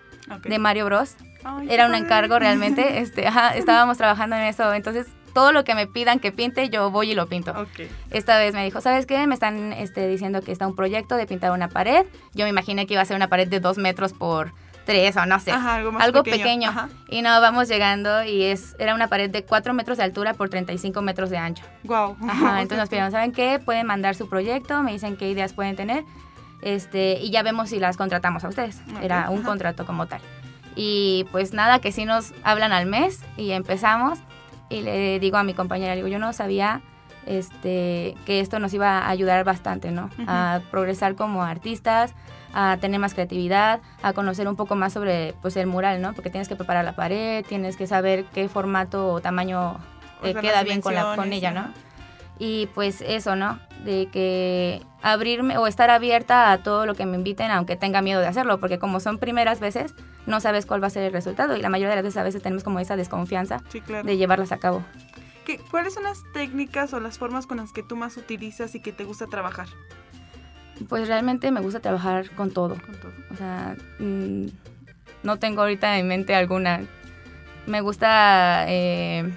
de 0.44 0.60
Mario 0.60 0.86
Bros. 0.86 1.16
Ay, 1.44 1.68
Era 1.70 1.86
un 1.86 1.96
encargo 1.96 2.40
realmente, 2.40 3.00
este, 3.00 3.28
ajá, 3.28 3.56
estábamos 3.56 3.98
trabajando 3.98 4.36
en 4.36 4.44
eso, 4.44 4.74
entonces 4.74 5.08
todo 5.34 5.52
lo 5.52 5.64
que 5.64 5.74
me 5.76 5.88
pidan 5.88 6.20
que 6.20 6.32
pinte, 6.32 6.70
yo 6.70 6.92
voy 6.92 7.12
y 7.12 7.16
lo 7.16 7.28
pinto. 7.28 7.54
Esta 8.12 8.38
vez 8.38 8.54
me 8.54 8.64
dijo, 8.64 8.82
¿sabes 8.82 9.06
qué? 9.06 9.26
Me 9.26 9.34
están 9.34 9.74
este, 9.74 10.08
diciendo 10.08 10.42
que 10.42 10.52
está 10.52 10.68
un 10.68 10.76
proyecto 10.76 11.16
de 11.16 11.26
pintar 11.26 11.52
una 11.52 11.70
pared. 11.70 12.06
Yo 12.34 12.46
me 12.46 12.50
imaginé 12.50 12.86
que 12.86 12.94
iba 12.94 13.02
a 13.02 13.06
ser 13.06 13.16
una 13.16 13.30
pared 13.30 13.48
de 13.48 13.60
dos 13.60 13.78
metros 13.78 14.14
por 14.14 14.54
tres 14.86 15.16
o 15.18 15.26
no 15.26 15.40
sé. 15.40 15.52
Ajá, 15.52 15.76
algo 15.76 15.92
más 15.92 16.04
algo 16.04 16.24
pequeño. 16.24 16.44
pequeño. 16.44 16.90
Y 17.08 17.22
no, 17.22 17.40
vamos 17.42 17.68
llegando 17.68 18.24
y 18.24 18.44
es 18.44 18.76
era 18.80 18.94
una 18.96 19.08
pared 19.08 19.30
de 19.30 19.44
4 19.44 19.74
metros 19.74 19.98
de 19.98 20.04
altura 20.04 20.34
por 20.34 20.50
35 20.50 21.02
metros 21.02 21.30
de 21.30 21.38
ancho. 21.38 21.64
Wow. 21.84 22.18
Ajá, 22.28 22.62
entonces 22.62 22.78
nos 22.78 22.90
pidieron, 22.90 23.12
¿saben 23.12 23.32
qué? 23.32 23.60
Pueden 23.64 23.88
mandar 23.88 24.16
su 24.16 24.28
proyecto, 24.28 24.82
me 24.84 24.92
dicen 24.92 25.18
qué 25.18 25.30
ideas 25.30 25.54
pueden 25.54 25.76
tener 25.76 26.04
este, 26.64 27.20
y 27.22 27.30
ya 27.30 27.44
vemos 27.44 27.70
si 27.70 27.80
las 27.80 27.98
contratamos 27.98 28.44
a 28.44 28.48
ustedes. 28.48 28.82
Ok, 28.92 29.04
Era 29.04 29.30
un 29.30 29.40
ajá. 29.40 29.48
contrato 29.48 29.86
como 29.86 30.06
tal. 30.08 30.22
Y 30.76 31.26
pues 31.32 31.54
nada, 31.54 31.80
que 31.80 31.92
sí 31.92 32.06
nos 32.06 32.34
hablan 32.44 32.72
al 32.72 32.86
mes 32.86 33.22
y 33.38 33.52
empezamos 33.52 34.20
y 34.70 34.82
le 34.82 35.20
digo 35.20 35.38
a 35.38 35.44
mi 35.44 35.54
compañera, 35.54 35.94
digo, 35.94 36.08
yo 36.08 36.20
no 36.20 36.34
sabía 36.34 36.82
este, 37.26 38.16
que 38.26 38.40
esto 38.40 38.60
nos 38.60 38.74
iba 38.74 39.00
a 39.00 39.10
ayudar 39.10 39.44
bastante, 39.44 39.92
¿no? 39.92 40.10
A 40.26 40.62
progresar 40.72 41.16
como 41.16 41.44
artistas, 41.44 42.14
a 42.54 42.78
tener 42.80 43.00
más 43.00 43.14
creatividad, 43.14 43.82
a 44.02 44.14
conocer 44.14 44.48
un 44.48 44.56
poco 44.56 44.76
más 44.76 44.94
sobre 44.94 45.34
pues 45.42 45.56
el 45.58 45.68
mural, 45.68 46.02
¿no? 46.02 46.14
Porque 46.14 46.30
tienes 46.30 46.48
que 46.48 46.56
preparar 46.56 46.86
la 46.86 46.96
pared, 46.96 47.44
tienes 47.48 47.78
que 47.78 47.88
saber 47.88 48.26
qué 48.34 48.48
formato 48.50 49.12
o 49.12 49.22
tamaño 49.22 49.78
O 50.22 50.26
eh, 50.28 50.34
sea, 50.34 50.42
queda 50.42 50.64
bien 50.64 50.82
con, 50.82 50.94
la, 50.96 51.16
con 51.16 51.26
dimensiones, 51.26 51.38
ella, 51.40 51.52
¿no? 51.52 51.94
Y 52.40 52.68
pues 52.74 53.02
eso, 53.02 53.36
¿no? 53.36 53.60
De 53.86 54.08
que 54.12 54.82
abrirme 55.02 55.58
o 55.58 55.68
estar 55.68 55.90
abierta 55.92 56.52
a 56.52 56.58
todo 56.64 56.86
lo 56.86 56.96
que 56.96 57.06
me 57.06 57.16
inviten, 57.18 57.52
aunque 57.52 57.76
tenga 57.76 58.02
miedo 58.02 58.22
de 58.22 58.28
hacerlo, 58.28 58.60
porque 58.60 58.80
como 58.80 59.00
son 59.00 59.18
primeras 59.20 59.60
veces, 59.60 59.94
no 60.26 60.40
sabes 60.40 60.66
cuál 60.66 60.82
va 60.82 60.88
a 60.88 60.90
ser 60.90 61.04
el 61.04 61.14
resultado 61.14 61.56
y 61.56 61.62
la 61.62 61.70
mayoría 61.70 61.90
de 61.92 61.96
las 61.98 62.04
veces 62.06 62.18
a 62.18 62.24
veces 62.24 62.42
tenemos 62.42 62.64
como 62.64 62.80
esa 62.80 62.96
desconfianza 62.96 63.62
Sí, 63.70 63.82
claro. 63.82 64.04
de 64.06 64.18
llevarlas 64.18 64.52
a 64.52 64.58
cabo. 64.58 64.84
¿Qué- 65.46 65.60
¿Cuáles 65.70 65.94
son 65.94 66.04
las 66.04 66.24
técnicas 66.34 66.94
o 66.94 67.00
las 67.00 67.18
formas 67.20 67.46
con 67.48 67.58
las 67.58 67.72
que 67.74 67.84
tú 67.84 67.96
más 67.98 68.16
utilizas 68.18 68.74
y 68.76 68.80
que 68.82 68.94
te 68.94 69.04
gusta 69.04 69.28
trabajar 69.28 69.68
Pues 70.90 71.08
realmente 71.08 71.52
me 71.52 71.62
gusta 71.62 71.80
trabajar 71.80 72.30
con 72.32 72.52
todo. 72.52 72.76
con 72.76 72.96
todo? 72.96 73.12
O 73.32 73.36
sea, 73.36 73.76
mm, 74.00 74.48
no 75.24 75.38
tengo 75.38 75.62
ahorita 75.62 75.98
en 75.98 76.08
mente 76.08 76.36
alguna. 76.36 76.82
Me 77.66 77.82
gusta 77.82 78.66
eh, 78.68 79.32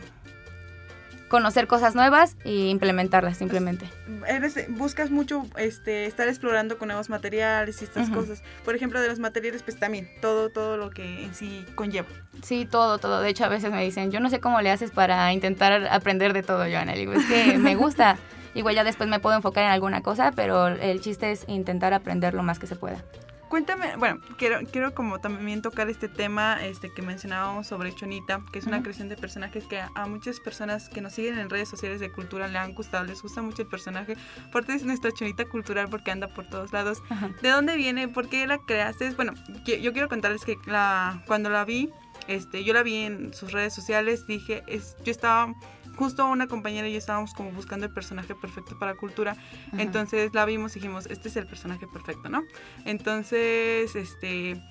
conocer 1.28 1.66
cosas 1.66 1.95
nuevas 1.95 2.37
e 2.45 2.69
implementarlas 2.69 3.37
simplemente. 3.37 3.87
Eres, 4.26 4.57
buscas 4.71 5.11
mucho 5.11 5.45
este, 5.57 6.07
estar 6.07 6.28
explorando 6.28 6.78
con 6.78 6.88
nuevos 6.88 7.09
materiales 7.09 7.81
y 7.81 7.85
estas 7.85 8.11
cosas. 8.11 8.43
Por 8.64 8.75
ejemplo, 8.75 9.00
de 9.00 9.09
los 9.09 9.19
materiales, 9.19 9.62
pues 9.62 9.78
también, 9.78 10.11
todo, 10.21 10.50
todo 10.50 10.76
lo 10.76 10.90
que 10.90 11.25
en 11.25 11.35
sí 11.35 11.64
conlleva. 11.75 12.09
Sí, 12.43 12.66
todo, 12.69 12.99
todo. 12.99 13.21
De 13.21 13.28
hecho, 13.28 13.45
a 13.45 13.49
veces 13.49 13.71
me 13.71 13.83
dicen, 13.85 14.11
yo 14.11 14.21
no 14.21 14.31
sé 14.31 14.40
cómo 14.40 14.61
le 14.61 14.71
haces 14.71 14.90
para 14.90 15.33
intentar 15.33 15.87
aprender 15.90 16.33
de 16.33 16.43
todo, 16.43 16.64
Joana. 16.64 16.93
Le 16.93 17.00
digo, 17.00 17.12
es 17.12 17.25
que 17.26 17.59
me 17.59 17.75
gusta. 17.75 18.16
Igual 18.56 18.75
ya 18.75 18.82
después 18.84 19.08
me 19.08 19.20
puedo 19.20 19.36
enfocar 19.36 19.64
en 19.64 19.70
alguna 19.70 20.02
cosa, 20.02 20.32
pero 20.32 20.66
el 20.68 21.00
chiste 21.00 21.30
es 21.30 21.44
intentar 21.48 21.92
aprender 21.94 22.34
lo 22.34 22.42
más 22.42 22.58
que 22.58 22.66
se 22.66 22.75
pueda. 22.76 23.04
Cuéntame, 23.48 23.94
bueno, 23.96 24.18
quiero, 24.38 24.58
quiero 24.72 24.92
como 24.92 25.20
también 25.20 25.62
tocar 25.62 25.88
este 25.88 26.08
tema 26.08 26.64
este 26.66 26.92
que 26.92 27.00
mencionábamos 27.00 27.68
sobre 27.68 27.94
Chonita, 27.94 28.40
que 28.52 28.58
es 28.58 28.66
una 28.66 28.78
Ujú. 28.78 28.84
creación 28.84 29.08
de 29.08 29.16
personajes 29.16 29.64
que 29.66 29.78
a, 29.78 29.88
a 29.94 30.06
muchas 30.06 30.40
personas 30.40 30.88
que 30.88 31.00
nos 31.00 31.12
siguen 31.12 31.38
en 31.38 31.48
redes 31.48 31.68
sociales 31.68 32.00
de 32.00 32.10
cultura 32.10 32.48
le 32.48 32.58
han 32.58 32.75
gustado, 32.75 33.04
les 33.04 33.22
gusta 33.22 33.42
mucho 33.42 33.62
el 33.62 33.68
personaje. 33.68 34.16
Aparte 34.48 34.75
es 34.75 34.82
nuestra 34.82 35.12
Chonita 35.12 35.44
cultural 35.44 35.86
porque 35.88 36.10
anda 36.10 36.26
por 36.26 36.48
todos 36.48 36.72
lados. 36.72 37.00
Ajá. 37.08 37.30
¿De 37.40 37.50
dónde 37.50 37.76
viene? 37.76 38.08
¿Por 38.08 38.28
qué 38.28 38.48
la 38.48 38.58
creaste? 38.58 39.10
Bueno, 39.10 39.32
qui- 39.64 39.80
yo 39.80 39.92
quiero 39.92 40.08
contarles 40.08 40.44
que 40.44 40.56
la, 40.66 41.22
cuando 41.28 41.48
la 41.48 41.64
vi, 41.64 41.90
este, 42.26 42.64
yo 42.64 42.75
la 42.75 42.82
vi 42.82 42.96
en 42.96 43.32
sus 43.32 43.52
redes 43.52 43.72
sociales, 43.72 44.26
dije, 44.26 44.64
es, 44.66 44.96
yo 45.04 45.12
estaba, 45.12 45.54
justo 45.96 46.26
una 46.26 46.46
compañera 46.46 46.88
y 46.88 46.92
yo 46.92 46.98
estábamos 46.98 47.34
como 47.34 47.50
buscando 47.50 47.86
el 47.86 47.92
personaje 47.92 48.34
perfecto 48.34 48.78
para 48.78 48.94
cultura, 48.94 49.32
Ajá. 49.32 49.82
entonces 49.82 50.34
la 50.34 50.44
vimos 50.44 50.76
y 50.76 50.80
dijimos, 50.80 51.06
este 51.06 51.28
es 51.28 51.36
el 51.36 51.46
personaje 51.46 51.86
perfecto, 51.86 52.28
¿no? 52.28 52.42
Entonces, 52.84 53.96
este, 53.96 54.62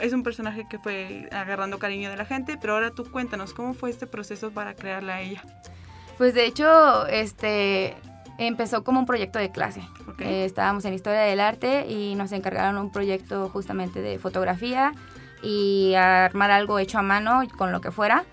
es 0.00 0.12
un 0.12 0.22
personaje 0.22 0.66
que 0.68 0.78
fue 0.78 1.28
agarrando 1.32 1.78
cariño 1.78 2.10
de 2.10 2.16
la 2.16 2.24
gente, 2.24 2.58
pero 2.60 2.74
ahora 2.74 2.90
tú 2.90 3.04
cuéntanos, 3.10 3.54
¿cómo 3.54 3.74
fue 3.74 3.90
este 3.90 4.06
proceso 4.06 4.50
para 4.50 4.74
crearla 4.74 5.16
a 5.16 5.20
ella? 5.20 5.42
Pues 6.18 6.34
de 6.34 6.44
hecho, 6.44 7.06
este 7.06 7.96
empezó 8.38 8.84
como 8.84 9.00
un 9.00 9.06
proyecto 9.06 9.38
de 9.38 9.50
clase. 9.50 9.82
Eh, 10.18 10.44
estábamos 10.44 10.84
en 10.86 10.94
historia 10.94 11.20
del 11.20 11.40
arte 11.40 11.86
y 11.88 12.14
nos 12.14 12.32
encargaron 12.32 12.78
un 12.78 12.90
proyecto 12.90 13.48
justamente 13.50 14.00
de 14.00 14.18
fotografía 14.18 14.92
y 15.42 15.94
armar 15.94 16.50
algo 16.50 16.78
hecho 16.78 16.98
a 16.98 17.02
mano 17.02 17.42
con 17.56 17.70
lo 17.72 17.80
que 17.80 17.90
fuera. 17.90 18.24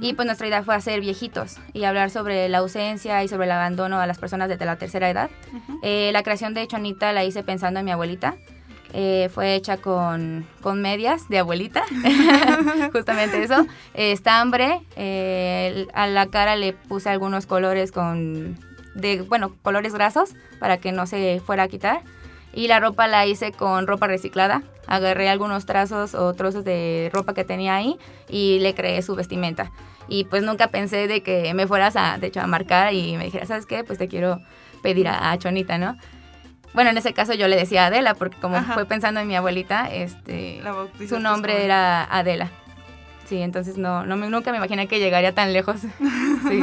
Y 0.00 0.14
pues 0.14 0.26
nuestra 0.26 0.46
idea 0.46 0.62
fue 0.62 0.74
hacer 0.74 1.00
viejitos 1.00 1.58
y 1.72 1.84
hablar 1.84 2.10
sobre 2.10 2.48
la 2.48 2.58
ausencia 2.58 3.22
y 3.22 3.28
sobre 3.28 3.46
el 3.46 3.52
abandono 3.52 4.00
a 4.00 4.06
las 4.06 4.18
personas 4.18 4.48
desde 4.48 4.64
la 4.64 4.76
tercera 4.76 5.08
edad. 5.08 5.30
Eh, 5.82 6.10
la 6.12 6.22
creación 6.22 6.54
de 6.54 6.66
Chonita 6.66 7.12
la 7.12 7.24
hice 7.24 7.42
pensando 7.42 7.80
en 7.80 7.86
mi 7.86 7.92
abuelita. 7.92 8.36
Eh, 8.96 9.28
fue 9.34 9.56
hecha 9.56 9.78
con, 9.78 10.46
con 10.60 10.80
medias 10.80 11.28
de 11.28 11.40
abuelita, 11.40 11.82
justamente 12.92 13.42
eso. 13.42 13.66
Eh, 13.92 14.12
estambre, 14.12 14.82
eh, 14.94 15.88
a 15.94 16.06
la 16.06 16.28
cara 16.28 16.54
le 16.54 16.74
puse 16.74 17.10
algunos 17.10 17.46
colores 17.46 17.90
con, 17.90 18.56
de, 18.94 19.22
bueno, 19.22 19.56
colores 19.62 19.94
grasos 19.94 20.36
para 20.60 20.78
que 20.78 20.92
no 20.92 21.06
se 21.06 21.42
fuera 21.44 21.64
a 21.64 21.68
quitar. 21.68 22.02
Y 22.52 22.68
la 22.68 22.78
ropa 22.78 23.08
la 23.08 23.26
hice 23.26 23.50
con 23.50 23.88
ropa 23.88 24.06
reciclada. 24.06 24.62
Agarré 24.86 25.28
algunos 25.28 25.66
trazos 25.66 26.14
o 26.14 26.34
trozos 26.34 26.64
de 26.64 27.10
ropa 27.12 27.34
que 27.34 27.44
tenía 27.44 27.74
ahí 27.76 27.96
y 28.28 28.58
le 28.60 28.74
creé 28.74 29.02
su 29.02 29.14
vestimenta. 29.14 29.70
Y 30.08 30.24
pues 30.24 30.42
nunca 30.42 30.68
pensé 30.68 31.06
de 31.08 31.22
que 31.22 31.54
me 31.54 31.66
fueras 31.66 31.96
a, 31.96 32.18
de 32.18 32.26
hecho, 32.26 32.40
a 32.40 32.46
marcar 32.46 32.92
y 32.92 33.16
me 33.16 33.24
dijeras, 33.24 33.48
¿sabes 33.48 33.66
qué? 33.66 33.84
Pues 33.84 33.98
te 33.98 34.08
quiero 34.08 34.40
pedir 34.82 35.08
a, 35.08 35.30
a 35.30 35.38
Chonita, 35.38 35.78
¿no? 35.78 35.96
Bueno, 36.74 36.90
en 36.90 36.98
ese 36.98 37.12
caso 37.12 37.34
yo 37.34 37.46
le 37.46 37.56
decía 37.56 37.86
Adela, 37.86 38.14
porque 38.14 38.36
como 38.40 38.56
Ajá. 38.56 38.74
fue 38.74 38.84
pensando 38.84 39.20
en 39.20 39.28
mi 39.28 39.36
abuelita, 39.36 39.88
este, 39.92 40.60
su 41.08 41.20
nombre 41.20 41.64
era 41.64 42.04
Adela. 42.04 42.50
Sí, 43.26 43.40
entonces 43.40 43.78
no, 43.78 44.04
no 44.04 44.16
me- 44.16 44.28
nunca 44.28 44.50
me 44.50 44.58
imaginé 44.58 44.86
que 44.86 44.98
llegaría 44.98 45.34
tan 45.34 45.52
lejos. 45.52 45.80
Sí. 46.48 46.62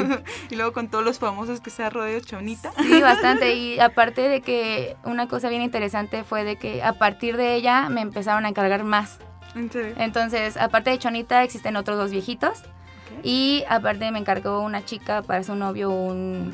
y 0.52 0.56
luego 0.58 0.74
con 0.74 0.90
todos 0.90 1.04
los 1.04 1.18
famosos 1.18 1.60
que 1.60 1.72
se 1.72 1.84
ha 1.84 1.90
rodeado 1.90 2.20
Chonita. 2.20 2.72
Sí, 2.82 3.02
bastante. 3.02 3.56
Y 3.56 3.80
aparte 3.80 4.22
de 4.30 4.42
que 4.42 4.96
una 5.04 5.28
cosa 5.28 5.50
bien 5.50 5.64
interesante 5.64 6.24
fue 6.24 6.44
de 6.44 6.58
que 6.58 6.84
a 6.84 6.94
partir 6.94 7.36
de 7.36 7.56
ella 7.56 7.90
me 7.90 8.02
empezaron 8.02 8.46
a 8.46 8.50
encargar 8.50 8.84
más. 8.84 9.18
En 9.56 9.72
serio. 9.72 9.96
Entonces, 9.98 10.56
aparte 10.58 10.92
de 10.92 11.00
Chonita, 11.00 11.44
existen 11.44 11.76
otros 11.78 11.98
dos 11.98 12.12
viejitos. 12.12 12.62
Y 13.24 13.64
aparte 13.70 14.12
me 14.12 14.20
encargó 14.20 14.62
una 14.62 14.86
chica 14.86 15.22
para 15.24 15.44
su 15.44 15.56
novio 15.56 15.90
un, 15.90 16.54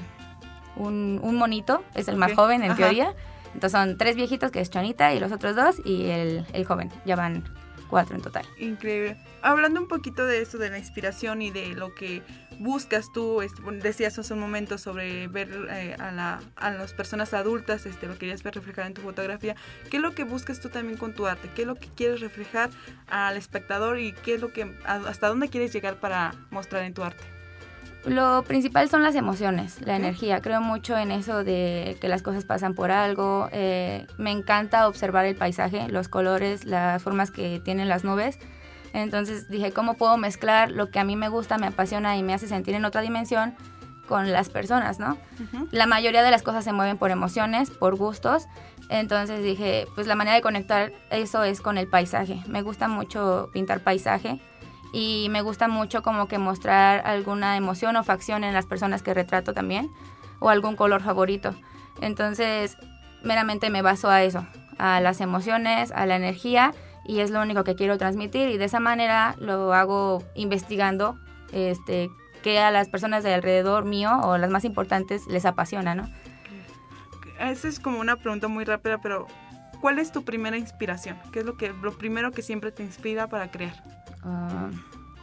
un, 0.76 1.20
un 1.22 1.36
monito, 1.36 1.84
es 1.94 2.08
el 2.08 2.16
más 2.16 2.34
joven 2.34 2.64
en 2.64 2.72
ajá. 2.72 2.78
teoría. 2.78 3.14
Entonces 3.54 3.72
son 3.80 3.98
tres 3.98 4.16
viejitos, 4.16 4.52
que 4.52 4.62
es 4.62 4.70
Chonita 4.70 5.14
y 5.14 5.20
los 5.20 5.32
otros 5.32 5.56
dos, 5.56 5.76
y 5.86 6.06
el, 6.10 6.46
el 6.54 6.66
joven. 6.66 6.90
Ya 7.06 7.16
van 7.16 7.44
cuatro 7.88 8.15
en 8.15 8.22
total. 8.22 8.46
Increíble. 8.58 9.17
Hablando 9.41 9.82
un 9.82 9.88
poquito 9.88 10.25
de 10.25 10.41
esto, 10.41 10.58
de 10.58 10.70
la 10.70 10.77
inspiración 10.77 11.41
y 11.41 11.51
de 11.51 11.74
lo 11.74 11.94
que 11.96 12.22
buscas 12.60 13.12
tú, 13.13 13.41
este, 13.41 13.62
decías 13.84 14.17
hace 14.17 14.34
un 14.34 14.39
momento 14.39 14.77
sobre 14.77 15.27
ver 15.27 15.50
eh, 15.70 15.96
a, 16.00 16.12
la, 16.12 16.39
a 16.56 16.72
las 16.72 16.94
personas 16.94 17.34
adultas, 17.34 17.86
este, 17.86 18.08
lo 18.08 18.17
querías 18.17 18.44
ver 18.44 18.56
reflejado 18.56 18.88
en 18.88 18.94
tu 18.94 19.01
fotografía. 19.01 19.56
¿Qué 19.89 19.98
es 19.98 20.03
lo 20.03 20.13
que 20.13 20.24
buscas 20.24 20.60
tú 20.60 20.70
también 20.70 20.98
con 20.98 21.13
tu 21.13 21.27
arte? 21.27 21.50
¿Qué 21.56 21.62
es 21.62 21.67
lo 21.67 21.75
que 21.75 21.88
quieres 21.96 22.20
reflejar 22.20 22.70
al 23.08 23.38
espectador 23.38 24.00
y 24.00 24.13
qué 24.13 24.36
es 24.36 24.41
lo 24.41 24.51
que, 24.51 24.75
hasta 24.86 25.27
dónde 25.27 25.50
quieres 25.50 25.72
llegar 25.72 26.00
para 26.00 26.34
mostrar 26.50 26.84
en 26.84 26.94
tu 26.94 27.03
arte? 27.03 27.37
Lo 28.06 28.44
principal 28.44 28.89
son 28.89 29.04
las 29.04 29.16
emociones, 29.16 29.82
la 29.82 29.96
energía. 29.96 30.42
Creo 30.42 30.62
mucho 30.62 30.98
en 30.98 31.12
eso 31.12 31.44
de 31.44 31.98
que 32.00 32.08
las 32.08 32.22
cosas 32.22 32.46
pasan 32.46 32.74
por 32.74 32.92
algo. 32.92 33.50
eh, 33.51 34.08
me 34.18 34.32
encanta 34.32 34.88
observar 34.88 35.25
el 35.25 35.36
paisaje, 35.36 35.88
los 35.89 36.08
colores, 36.08 36.66
las 36.66 37.04
formas 37.04 37.32
que 37.32 37.60
tienen 37.60 37.89
las 37.89 38.04
nubes. 38.04 38.39
Entonces 38.94 39.50
dije, 39.50 39.72
¿cómo 39.74 39.96
puedo 39.96 40.18
mezclar 40.18 40.72
lo 40.72 40.89
que 40.89 41.00
a 41.00 41.04
mí 41.04 41.16
me 41.16 41.27
gusta, 41.30 41.58
me 41.58 41.68
apasiona 41.68 42.18
y 42.18 42.24
me 42.24 42.34
hace 42.34 42.48
sentir 42.48 42.75
en 42.75 42.86
otra 42.86 43.01
dimensión 43.01 43.56
con 44.08 44.32
las 44.32 44.50
personas, 44.50 45.00
¿no? 45.00 45.18
La 45.72 45.86
mayoría 45.86 46.24
de 46.24 46.32
las 46.32 46.42
cosas 46.42 46.63
se 46.63 46.72
mueven 46.72 46.98
por 46.98 47.12
emociones, 47.12 47.70
por 47.70 47.96
gustos. 47.98 48.48
Entonces 48.89 49.44
dije, 49.44 49.86
pues 49.96 50.08
la 50.08 50.16
manera 50.16 50.36
de 50.36 50.42
conectar 50.42 50.94
eso 51.10 51.44
es 51.44 51.60
con 51.60 51.77
el 51.77 51.88
paisaje. 51.88 52.42
Me 52.48 52.62
gusta 52.62 52.88
mucho 52.88 53.50
pintar 53.51 53.82
paisaje 53.82 54.39
y 54.98 55.30
me 55.30 55.44
gusta 55.44 55.68
mucho 55.68 56.01
como 56.01 56.27
que 56.27 56.39
mostrar 56.39 57.06
alguna 57.06 57.56
emoción 57.56 57.96
o 57.98 58.04
facción 58.04 58.44
en 58.44 58.56
las 58.56 58.66
personas 58.66 59.04
que 59.04 59.13
retrato 59.13 59.54
también 59.54 59.92
o 60.39 60.50
algún 60.50 60.75
color 60.75 61.04
favorito. 61.04 61.54
Entonces, 62.01 62.77
meramente 63.22 63.70
me 63.70 63.84
baso 63.84 64.10
a 64.10 64.24
eso, 64.24 64.48
a 64.80 65.00
las 65.00 65.22
emociones, 65.22 65.92
a 65.92 66.08
la 66.08 66.16
energía 66.16 66.74
y 67.06 67.20
es 67.20 67.30
lo 67.30 67.44
único 67.44 67.63
que 67.63 67.75
quiero 67.75 68.00
transmitir 68.00 68.50
y 68.50 68.58
de 68.58 68.66
esa 68.66 68.80
manera 68.80 69.36
lo 69.38 69.72
hago 69.72 70.24
investigando 70.34 71.20
este 71.51 72.10
que 72.42 72.60
a 72.60 72.72
las 72.72 72.89
personas 72.89 73.24
de 73.24 73.36
alrededor 73.36 73.86
mío 73.86 74.18
o 74.24 74.39
las 74.39 74.50
más 74.50 74.66
importantes 74.66 75.27
les 75.27 75.46
apasiona, 75.46 75.94
¿no? 75.94 76.10
Esa 77.39 77.68
es 77.68 77.80
como 77.80 78.00
una 78.00 78.16
pregunta 78.16 78.48
muy 78.48 78.66
rápida, 78.66 78.98
pero 78.98 79.27
¿cuál 79.80 80.00
es 80.00 80.12
tu 80.12 80.24
primera 80.24 80.58
inspiración? 80.58 81.20
¿Qué 81.32 81.39
es 81.42 81.46
lo, 81.46 81.56
que, 81.56 81.72
lo 81.84 81.96
primero 81.96 82.32
que 82.32 82.42
siempre 82.42 82.72
te 82.72 82.82
inspira 82.82 83.27
para 83.27 83.51
crear? 83.51 83.75
Ah, 84.28 84.70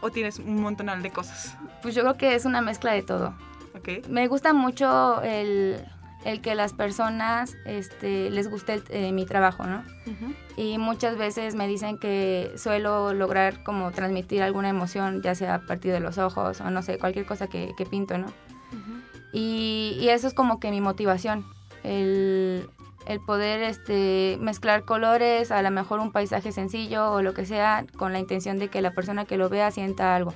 ¿O 0.00 0.10
tienes 0.10 0.38
un 0.38 0.60
montonal 0.60 1.02
de 1.02 1.10
cosas? 1.10 1.56
pues 1.82 1.94
yo 1.94 2.02
creo 2.02 2.16
que 2.16 2.34
es 2.34 2.44
una 2.44 2.60
mezcla 2.62 2.92
de 2.92 3.02
todo. 3.02 3.34
¿Ok? 3.76 4.06
Me 4.08 4.26
gusta 4.28 4.52
mucho 4.54 5.20
el, 5.22 5.84
el 6.24 6.40
que 6.40 6.54
las 6.54 6.72
personas 6.72 7.56
este, 7.66 8.30
les 8.30 8.48
guste 8.48 8.74
el- 8.74 8.84
eh, 8.90 9.12
mi 9.12 9.26
trabajo, 9.26 9.64
¿no? 9.66 9.78
Ujú. 10.06 10.32
Y 10.56 10.78
muchas 10.78 11.16
veces 11.18 11.54
me 11.54 11.66
dicen 11.66 11.98
que 11.98 12.52
suelo 12.56 13.12
lograr 13.14 13.62
como 13.64 13.90
transmitir 13.92 14.42
alguna 14.42 14.68
emoción, 14.68 15.20
ya 15.22 15.34
sea 15.34 15.56
a 15.56 15.60
partir 15.66 15.92
de 15.92 16.00
los 16.00 16.16
ojos 16.18 16.60
o 16.60 16.70
no 16.70 16.82
sé, 16.82 16.98
cualquier 16.98 17.26
cosa 17.26 17.48
que, 17.48 17.74
que 17.76 17.84
pinto, 17.84 18.16
¿no? 18.16 18.26
Ujú. 18.26 19.00
Y, 19.32 19.96
y 20.00 20.08
eso 20.10 20.26
es 20.28 20.34
como 20.34 20.60
que 20.60 20.70
mi 20.70 20.80
motivación, 20.80 21.44
el, 21.82 22.68
el 23.06 23.20
poder 23.20 23.62
este, 23.62 24.36
mezclar 24.40 24.84
colores, 24.84 25.50
a 25.50 25.62
lo 25.62 25.70
mejor 25.70 26.00
un 26.00 26.12
paisaje 26.12 26.52
sencillo 26.52 27.12
o 27.12 27.22
lo 27.22 27.34
que 27.34 27.44
sea, 27.46 27.84
con 27.96 28.12
la 28.12 28.18
intención 28.18 28.58
de 28.58 28.68
que 28.68 28.80
la 28.82 28.92
persona 28.92 29.24
que 29.24 29.36
lo 29.36 29.48
vea 29.48 29.70
sienta 29.70 30.14
algo, 30.16 30.32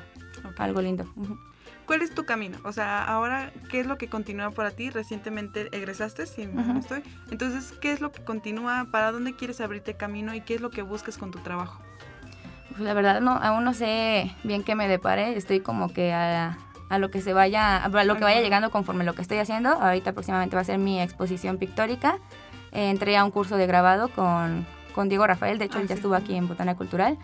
Ok. 0.48 0.60
algo 0.60 0.82
lindo. 0.82 1.06
¿Cuál 1.86 2.02
es 2.02 2.14
tu 2.14 2.26
camino? 2.26 2.58
O 2.64 2.72
sea, 2.72 3.02
ahora, 3.02 3.50
¿qué 3.70 3.80
es 3.80 3.86
lo 3.86 3.96
que 3.96 4.08
continúa 4.08 4.50
para 4.50 4.70
ti? 4.72 4.90
Recientemente 4.90 5.68
egresaste, 5.72 6.26
si 6.26 6.44
no 6.46 6.60
Ujú. 6.60 6.78
estoy. 6.80 7.02
Entonces, 7.30 7.72
¿qué 7.80 7.92
es 7.92 8.02
lo 8.02 8.12
que 8.12 8.22
continúa? 8.22 8.88
¿Para 8.90 9.10
dónde 9.10 9.34
quieres 9.34 9.62
abrirte 9.62 9.94
camino? 9.94 10.34
¿Y 10.34 10.42
qué 10.42 10.56
es 10.56 10.60
lo 10.60 10.68
que 10.68 10.82
buscas 10.82 11.16
con 11.16 11.30
tu 11.30 11.38
trabajo? 11.38 11.80
Pues 12.68 12.80
la 12.80 12.92
verdad 12.92 13.22
no, 13.22 13.30
aún 13.32 13.64
no 13.64 13.72
sé 13.72 14.30
bien 14.44 14.62
qué 14.64 14.74
me 14.74 14.86
depare, 14.86 15.34
estoy 15.38 15.60
como 15.60 15.90
que 15.90 16.12
a, 16.12 16.58
a 16.90 16.98
lo 16.98 17.10
que 17.10 17.22
se 17.22 17.32
vaya, 17.32 17.82
a 17.82 17.88
lo 18.04 18.16
que 18.16 18.24
vaya 18.24 18.42
llegando 18.42 18.70
conforme 18.70 19.04
lo 19.04 19.14
que 19.14 19.22
estoy 19.22 19.38
haciendo. 19.38 19.70
Ahorita 19.70 20.12
próximamente 20.12 20.56
va 20.56 20.62
a 20.62 20.64
ser 20.66 20.76
mi 20.78 21.00
exposición 21.00 21.56
pictórica. 21.56 22.18
Entré 22.72 23.16
a 23.16 23.24
un 23.24 23.30
curso 23.30 23.56
de 23.56 23.66
grabado 23.66 24.08
con, 24.08 24.66
con 24.94 25.08
Diego 25.08 25.26
Rafael, 25.26 25.58
de 25.58 25.66
hecho 25.66 25.78
Ah, 25.78 25.82
él 25.82 25.88
ya 25.88 25.94
sí. 25.94 25.98
estuvo 26.00 26.14
aquí 26.14 26.34
en 26.36 26.48
Botana 26.48 26.76
Cultural. 26.76 27.16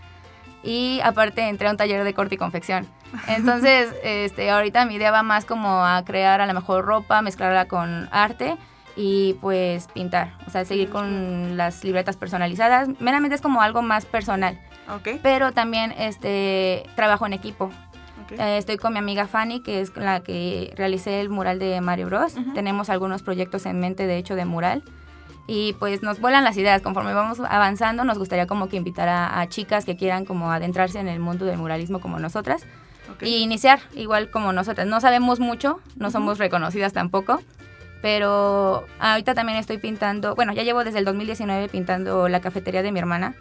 Y 0.63 1.01
aparte 1.05 1.43
entré 1.49 1.69
a 1.69 1.71
un 1.73 1.77
taller 1.77 2.05
de 2.05 2.15
corte 2.15 2.37
y 2.37 2.39
confección. 2.39 2.87
Entonces, 3.29 3.93
este, 4.03 4.51
ahorita 4.51 4.87
mi 4.87 4.95
idea 4.95 5.11
va 5.11 5.23
más 5.23 5.45
como 5.45 5.85
a 5.85 6.03
crear 6.05 6.41
a 6.41 6.47
lo 6.47 6.55
mejor 6.55 6.85
ropa, 6.87 7.21
mezclarla 7.21 7.69
con 7.69 8.09
arte 8.13 8.57
y 8.97 9.35
pues 9.43 9.89
pintar. 9.89 10.33
O 10.47 10.51
sea, 10.51 10.65
seguir 10.65 10.89
con 10.89 11.57
las 11.59 11.85
libretas 11.85 12.17
personalizadas. 12.17 12.89
Meramente 13.01 13.35
es 13.35 13.43
como 13.43 13.61
algo 13.61 13.83
más 13.83 14.07
personal. 14.07 14.59
Ok, 14.89 15.21
Pero 15.23 15.53
también 15.53 15.93
este, 15.99 16.85
trabajo 16.97 17.27
en 17.27 17.35
equipo. 17.35 17.67
ok. 18.25 18.39
Eh, 18.39 18.57
estoy 18.57 18.79
con 18.79 18.93
mi 18.95 18.99
amiga 19.01 19.27
Fanny, 19.27 19.61
que 19.61 19.81
es 19.83 19.95
la 19.97 20.21
que 20.21 20.73
realicé 20.77 21.21
el 21.21 21.29
mural 21.29 21.59
de 21.59 21.79
Mario 21.83 22.07
Bros. 22.07 22.37
Ujú. 22.37 22.55
Tenemos 22.55 22.89
algunos 22.89 23.23
proyectos 23.23 23.67
en 23.67 23.81
mente, 23.81 24.07
de 24.07 24.17
hecho, 24.17 24.35
de 24.35 24.45
mural. 24.47 24.83
Y 25.47 25.75
pues 25.75 26.03
nos 26.03 26.21
vuelan 26.21 26.45
las 26.45 26.57
ideas. 26.57 26.81
Conforme 26.83 27.13
vamos 27.13 27.41
avanzando, 27.41 28.05
nos 28.05 28.19
gustaría 28.19 28.47
como 28.47 28.69
que 28.69 28.77
invitar 28.77 29.09
a, 29.09 29.41
a 29.41 29.49
chicas 29.49 29.85
que 29.85 29.97
quieran 29.97 30.25
como 30.25 30.51
adentrarse 30.51 30.99
en 30.99 31.09
el 31.09 31.21
mundo 31.21 31.45
del 31.45 31.59
muralismo 31.59 32.01
como 32.01 32.19
nosotras. 32.19 32.67
Y 33.21 33.37
iniciar 33.37 33.81
igual 33.95 34.31
como 34.31 34.53
nosotras. 34.53 34.87
No 34.87 35.01
sabemos 35.01 35.41
mucho, 35.41 35.81
no 35.97 36.11
somos 36.11 36.39
reconocidas 36.39 36.93
tampoco. 36.93 37.41
Pero 38.05 38.85
ahorita 38.99 39.35
también 39.35 39.57
estoy 39.57 39.79
pintando, 39.79 40.35
bueno, 40.35 40.53
ya 40.53 40.63
llevo 40.63 40.85
desde 40.85 40.99
el 40.99 41.07
2019 41.07 41.69
pintando 41.69 42.29
la 42.29 42.41
cafetería 42.41 42.83
de 42.83 42.93
mi 42.93 42.99
hermana. 42.99 43.35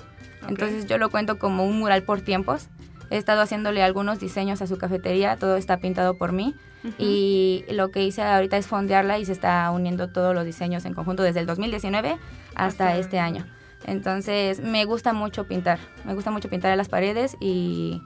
Entonces 0.47 0.85
yo 0.85 0.97
lo 0.97 1.09
cuento 1.09 1.37
como 1.37 1.65
un 1.65 1.79
mural 1.79 2.03
por 2.03 2.21
tiempos. 2.21 2.69
He 3.09 3.17
estado 3.17 3.41
haciéndole 3.41 3.83
algunos 3.83 4.19
diseños 4.19 4.61
a 4.61 4.67
su 4.67 4.77
cafetería, 4.77 5.35
todo 5.35 5.57
está 5.57 5.77
pintado 5.77 6.17
por 6.17 6.31
mí. 6.31 6.55
Y 6.97 7.65
lo 7.69 7.91
que 7.91 8.03
hice 8.03 8.21
ahorita 8.21 8.57
es 8.57 8.67
fondearla 8.67 9.17
y 9.19 9.25
se 9.25 9.31
está 9.31 9.69
uniendo 9.71 10.09
todos 10.09 10.35
los 10.35 10.45
diseños 10.45 10.85
en 10.85 10.93
conjunto 10.93 11.23
desde 11.23 11.39
el 11.39 11.45
2019 11.45 12.17
hasta 12.55 12.97
este 12.97 13.19
año. 13.19 13.45
Entonces 13.85 14.59
me 14.59 14.85
gusta 14.85 15.13
mucho 15.13 15.45
pintar, 15.45 15.79
me 16.05 16.13
gusta 16.13 16.31
mucho 16.31 16.49
pintar 16.49 16.71
en 16.71 16.77
las 16.77 16.89
paredes 16.89 17.35
y, 17.39 18.01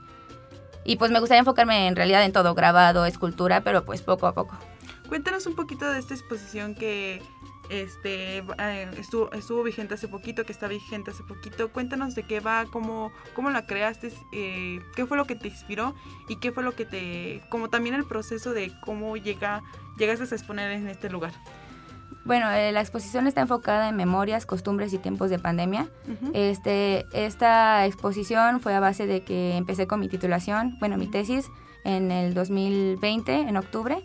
y 0.83 0.97
pues 0.97 1.11
me 1.11 1.19
gustaría 1.19 1.39
enfocarme 1.39 1.87
en 1.87 1.95
realidad 1.95 2.23
en 2.23 2.31
todo, 2.31 2.55
grabado, 2.55 3.05
escultura, 3.05 3.61
pero 3.61 3.85
pues 3.85 4.01
poco 4.01 4.27
a 4.27 4.33
poco. 4.33 4.57
Cuéntanos 5.07 5.45
un 5.45 5.55
poquito 5.55 5.89
de 5.89 5.99
esta 5.99 6.13
exposición 6.13 6.75
que 6.75 7.21
este 7.69 8.39
eh, 8.39 8.89
estuvo, 8.97 9.31
estuvo 9.31 9.63
vigente 9.63 9.93
hace 9.93 10.07
poquito, 10.07 10.45
que 10.45 10.51
está 10.51 10.67
vigente 10.67 11.11
hace 11.11 11.23
poquito. 11.23 11.69
Cuéntanos 11.69 12.15
de 12.15 12.23
qué 12.23 12.39
va, 12.39 12.65
cómo, 12.71 13.11
cómo 13.33 13.49
la 13.49 13.65
creaste, 13.65 14.11
eh, 14.31 14.81
qué 14.95 15.05
fue 15.05 15.17
lo 15.17 15.25
que 15.25 15.35
te 15.35 15.47
inspiró 15.47 15.95
y 16.27 16.37
qué 16.37 16.51
fue 16.51 16.63
lo 16.63 16.75
que 16.75 16.85
te, 16.85 17.41
como 17.49 17.69
también 17.69 17.95
el 17.95 18.05
proceso 18.05 18.53
de 18.53 18.71
cómo 18.81 19.17
llega, 19.17 19.63
llegaste 19.97 20.23
a 20.23 20.37
exponer 20.37 20.71
en 20.71 20.87
este 20.87 21.09
lugar. 21.09 21.33
Bueno, 22.25 22.51
eh, 22.51 22.73
la 22.73 22.81
exposición 22.81 23.25
está 23.25 23.39
enfocada 23.39 23.87
en 23.87 23.95
memorias, 23.95 24.45
costumbres 24.45 24.91
y 24.91 24.97
tiempos 24.97 25.29
de 25.29 25.39
pandemia. 25.39 25.87
Este, 26.33 27.05
esta 27.13 27.85
exposición 27.85 28.59
fue 28.59 28.75
a 28.75 28.81
base 28.81 29.07
de 29.07 29.21
que 29.21 29.55
empecé 29.55 29.87
con 29.87 30.01
mi 30.01 30.09
titulación, 30.09 30.77
bueno, 30.79 30.97
mi 30.97 31.07
tesis 31.07 31.49
en 31.85 32.11
el 32.11 32.33
2020, 32.33 33.33
en 33.33 33.55
octubre. 33.55 34.03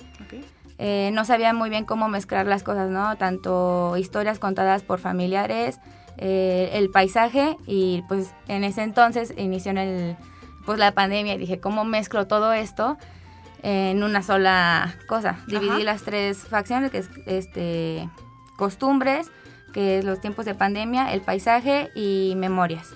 Eh, 0.79 1.11
no 1.13 1.25
sabía 1.25 1.53
muy 1.53 1.71
bien 1.71 1.85
cómo 1.85 2.09
mezclar 2.09 2.47
las 2.47 2.63
cosas, 2.63 2.91
¿no? 2.91 3.17
Tanto 3.17 3.97
historias 3.97 4.39
contadas 4.39 4.83
por 4.83 4.99
familiares, 4.99 5.79
eh, 6.19 6.71
el 6.75 6.91
paisaje 6.91 7.57
y 7.67 8.03
pues 8.09 8.35
en 8.49 8.65
ese 8.65 8.83
entonces 8.83 9.33
inició 9.37 9.71
en 9.71 9.79
el, 9.79 10.17
pues 10.65 10.79
la 10.79 10.93
pandemia 10.93 11.35
y 11.35 11.39
dije, 11.39 11.61
¿cómo 11.61 11.85
mezclo 11.85 12.27
todo 12.27 12.53
esto 12.53 12.99
en 13.63 14.03
una 14.03 14.23
sola 14.23 14.95
cosa? 15.07 15.39
Dividí 15.47 15.71
Ajá. 15.71 15.85
las 15.85 16.03
tres 16.03 16.39
facciones, 16.39 16.91
que 16.91 16.99
es 16.99 17.11
este, 17.27 18.09
costumbres, 18.57 19.31
que 19.73 19.99
es 19.99 20.05
los 20.05 20.21
tiempos 20.21 20.45
de 20.45 20.55
pandemia, 20.55 21.13
el 21.13 21.23
paisaje 21.23 21.91
y 21.95 22.35
memorias. 22.37 22.95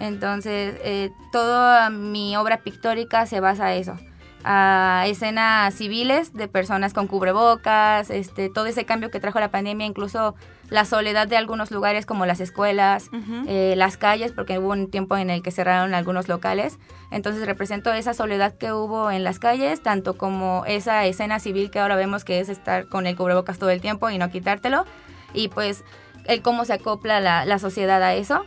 Entonces, 0.00 0.74
eh, 0.82 1.10
toda 1.32 1.88
mi 1.90 2.36
obra 2.36 2.58
pictórica 2.58 3.26
se 3.26 3.40
basa 3.40 3.66
a 3.66 3.74
eso, 3.74 3.96
a 4.44 5.04
escenas 5.06 5.74
civiles 5.74 6.34
de 6.34 6.48
personas 6.48 6.92
con 6.92 7.06
cubrebocas, 7.06 8.10
este, 8.10 8.50
todo 8.50 8.66
ese 8.66 8.84
cambio 8.84 9.10
que 9.10 9.18
trajo 9.18 9.40
la 9.40 9.50
pandemia, 9.50 9.86
incluso 9.86 10.34
la 10.68 10.84
soledad 10.84 11.26
de 11.26 11.36
algunos 11.36 11.70
lugares 11.70 12.06
como 12.06 12.26
las 12.26 12.40
escuelas, 12.40 13.10
eh, 13.46 13.74
las 13.76 13.96
calles, 13.96 14.32
porque 14.32 14.58
hubo 14.58 14.72
un 14.72 14.90
tiempo 14.90 15.16
en 15.16 15.30
el 15.30 15.42
que 15.42 15.50
cerraron 15.50 15.94
algunos 15.94 16.28
locales. 16.28 16.78
Entonces 17.10 17.46
represento 17.46 17.92
esa 17.92 18.14
soledad 18.14 18.54
que 18.56 18.72
hubo 18.72 19.10
en 19.10 19.24
las 19.24 19.38
calles, 19.38 19.82
tanto 19.82 20.16
como 20.16 20.64
esa 20.66 21.04
escena 21.06 21.38
civil 21.38 21.70
que 21.70 21.80
ahora 21.80 21.96
vemos 21.96 22.24
que 22.24 22.40
es 22.40 22.48
estar 22.48 22.88
con 22.88 23.06
el 23.06 23.16
cubrebocas 23.16 23.58
todo 23.58 23.70
el 23.70 23.80
tiempo 23.80 24.10
y 24.10 24.18
no 24.18 24.30
quitártelo. 24.30 24.84
Y 25.32 25.48
pues 25.48 25.84
el 26.26 26.42
cómo 26.42 26.64
se 26.64 26.74
acopla 26.74 27.20
la, 27.20 27.44
la 27.44 27.58
sociedad 27.58 28.02
a 28.02 28.14
eso. 28.14 28.44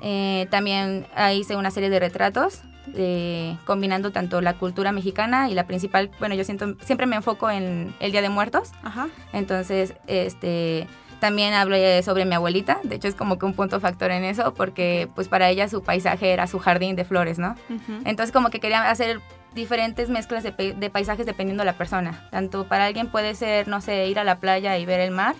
Eh, 0.00 0.46
también 0.50 1.06
hice 1.34 1.56
una 1.56 1.70
serie 1.70 1.90
de 1.90 2.00
retratos, 2.00 2.62
eh, 2.94 3.56
combinando 3.64 4.12
tanto 4.12 4.40
la 4.40 4.54
cultura 4.54 4.92
mexicana 4.92 5.48
y 5.48 5.54
la 5.54 5.66
principal, 5.66 6.10
bueno, 6.18 6.34
yo 6.34 6.44
siento, 6.44 6.74
siempre 6.84 7.06
me 7.06 7.16
enfoco 7.16 7.50
en 7.50 7.94
el 8.00 8.12
Día 8.12 8.22
de 8.22 8.28
Muertos, 8.28 8.72
Ajá. 8.82 9.08
entonces, 9.32 9.94
este, 10.06 10.86
también 11.20 11.54
hablé 11.54 12.02
sobre 12.02 12.24
mi 12.26 12.34
abuelita, 12.34 12.80
de 12.82 12.96
hecho 12.96 13.08
es 13.08 13.14
como 13.14 13.38
que 13.38 13.46
un 13.46 13.54
punto 13.54 13.80
factor 13.80 14.10
en 14.10 14.24
eso, 14.24 14.52
porque 14.54 15.08
pues 15.14 15.28
para 15.28 15.48
ella 15.48 15.68
su 15.68 15.82
paisaje 15.82 16.32
era 16.32 16.46
su 16.46 16.58
jardín 16.58 16.96
de 16.96 17.04
flores, 17.04 17.38
¿no? 17.38 17.56
Ujú. 17.70 18.02
Entonces 18.04 18.30
como 18.32 18.50
que 18.50 18.60
quería 18.60 18.90
hacer 18.90 19.20
diferentes 19.54 20.10
mezclas 20.10 20.42
de, 20.42 20.74
de 20.76 20.90
paisajes 20.90 21.24
dependiendo 21.24 21.62
de 21.62 21.66
la 21.66 21.78
persona. 21.78 22.28
Tanto 22.30 22.66
para 22.66 22.86
alguien 22.86 23.08
puede 23.08 23.34
ser, 23.34 23.68
no 23.68 23.80
sé, 23.80 24.08
ir 24.08 24.18
a 24.18 24.24
la 24.24 24.38
playa 24.38 24.76
y 24.76 24.84
ver 24.84 25.00
el 25.00 25.12
mar, 25.12 25.34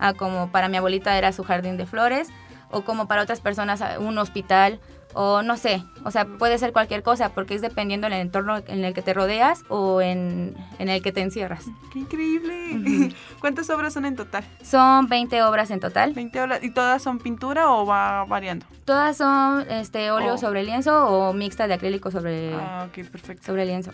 a 0.00 0.14
como 0.14 0.48
para 0.50 0.68
mi 0.68 0.76
abuelita 0.76 1.16
era 1.18 1.32
su 1.32 1.44
jardín 1.44 1.76
de 1.76 1.86
flores, 1.86 2.30
o 2.70 2.82
como 2.82 3.08
para 3.08 3.22
otras 3.22 3.40
personas 3.40 3.82
un 3.98 4.18
hospital, 4.18 4.80
o 5.14 5.40
no 5.42 5.56
sé, 5.56 5.82
o 6.04 6.10
sea, 6.10 6.26
puede 6.26 6.58
ser 6.58 6.72
cualquier 6.74 7.02
cosa, 7.02 7.30
porque 7.30 7.54
es 7.54 7.62
dependiendo 7.62 8.08
del 8.10 8.18
entorno 8.20 8.58
en 8.66 8.84
el 8.84 8.92
que 8.92 9.00
te 9.00 9.14
rodeas 9.14 9.64
o 9.70 10.02
en, 10.02 10.54
en 10.78 10.88
el 10.90 11.02
que 11.02 11.12
te 11.12 11.22
encierras. 11.22 11.64
¡Qué 11.92 12.00
increíble! 12.00 13.14
¿Cuántas 13.40 13.70
obras 13.70 13.94
son 13.94 14.04
en 14.04 14.16
total? 14.16 14.44
Son 14.62 15.08
20 15.08 15.42
obras 15.44 15.70
en 15.70 15.80
total. 15.80 16.12
20 16.12 16.42
obras. 16.42 16.62
¿Y 16.62 16.70
todas 16.70 17.02
son 17.02 17.18
pintura 17.20 17.70
o 17.70 17.86
va 17.86 18.26
variando? 18.26 18.66
Todas 18.84 19.16
son 19.16 19.64
este 19.70 20.10
óleo 20.10 20.34
Oh. 20.34 20.38
sobre 20.38 20.62
lienzo 20.62 21.06
o 21.08 21.32
mixta 21.32 21.66
de 21.66 21.74
acrílico 21.74 22.10
sobre, 22.10 22.54
Ah, 22.54 22.86
ok, 22.88 23.06
perfecto. 23.08 23.46
sobre 23.46 23.64
lienzo. 23.64 23.92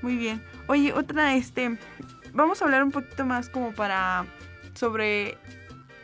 Muy 0.00 0.16
bien. 0.16 0.42
Oye, 0.66 0.94
otra, 0.94 1.34
este, 1.34 1.78
vamos 2.32 2.62
a 2.62 2.64
hablar 2.64 2.82
un 2.84 2.90
poquito 2.90 3.26
más 3.26 3.50
como 3.50 3.72
para, 3.72 4.24
sobre 4.74 5.36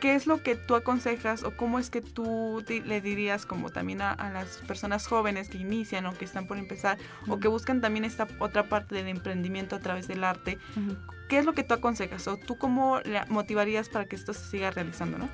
qué 0.01 0.15
es 0.15 0.27
lo 0.27 0.43
que 0.43 0.55
tú 0.55 0.75
aconsejas 0.75 1.43
o 1.43 1.55
cómo 1.55 1.79
es 1.79 1.89
que 1.89 2.01
tú 2.01 2.61
di- 2.67 2.81
le 2.81 2.99
dirías 2.99 3.45
como 3.45 3.69
también 3.69 4.01
a, 4.01 4.11
a 4.11 4.29
las 4.31 4.57
personas 4.67 5.07
jóvenes 5.07 5.47
que 5.47 5.57
inician 5.59 6.05
o 6.07 6.13
que 6.13 6.25
están 6.25 6.47
por 6.47 6.57
empezar 6.57 6.97
o 7.29 7.39
que 7.39 7.47
buscan 7.47 7.79
también 7.79 8.03
esta 8.03 8.27
otra 8.39 8.63
parte 8.67 8.95
del 8.95 9.07
emprendimiento 9.07 9.75
a 9.77 9.79
través 9.79 10.07
del 10.09 10.23
arte. 10.25 10.57
Ujú. 10.75 10.97
¿Qué 11.29 11.37
es 11.37 11.45
lo 11.45 11.53
que 11.53 11.63
tú 11.63 11.73
aconsejas 11.75 12.27
o 12.27 12.35
tú 12.35 12.57
cómo 12.57 12.99
le 13.05 13.23
motivarías 13.27 13.87
para 13.87 14.05
que 14.05 14.17
esto 14.17 14.33
se 14.33 14.43
siga 14.49 14.71
realizando, 14.71 15.17
no? 15.17 15.29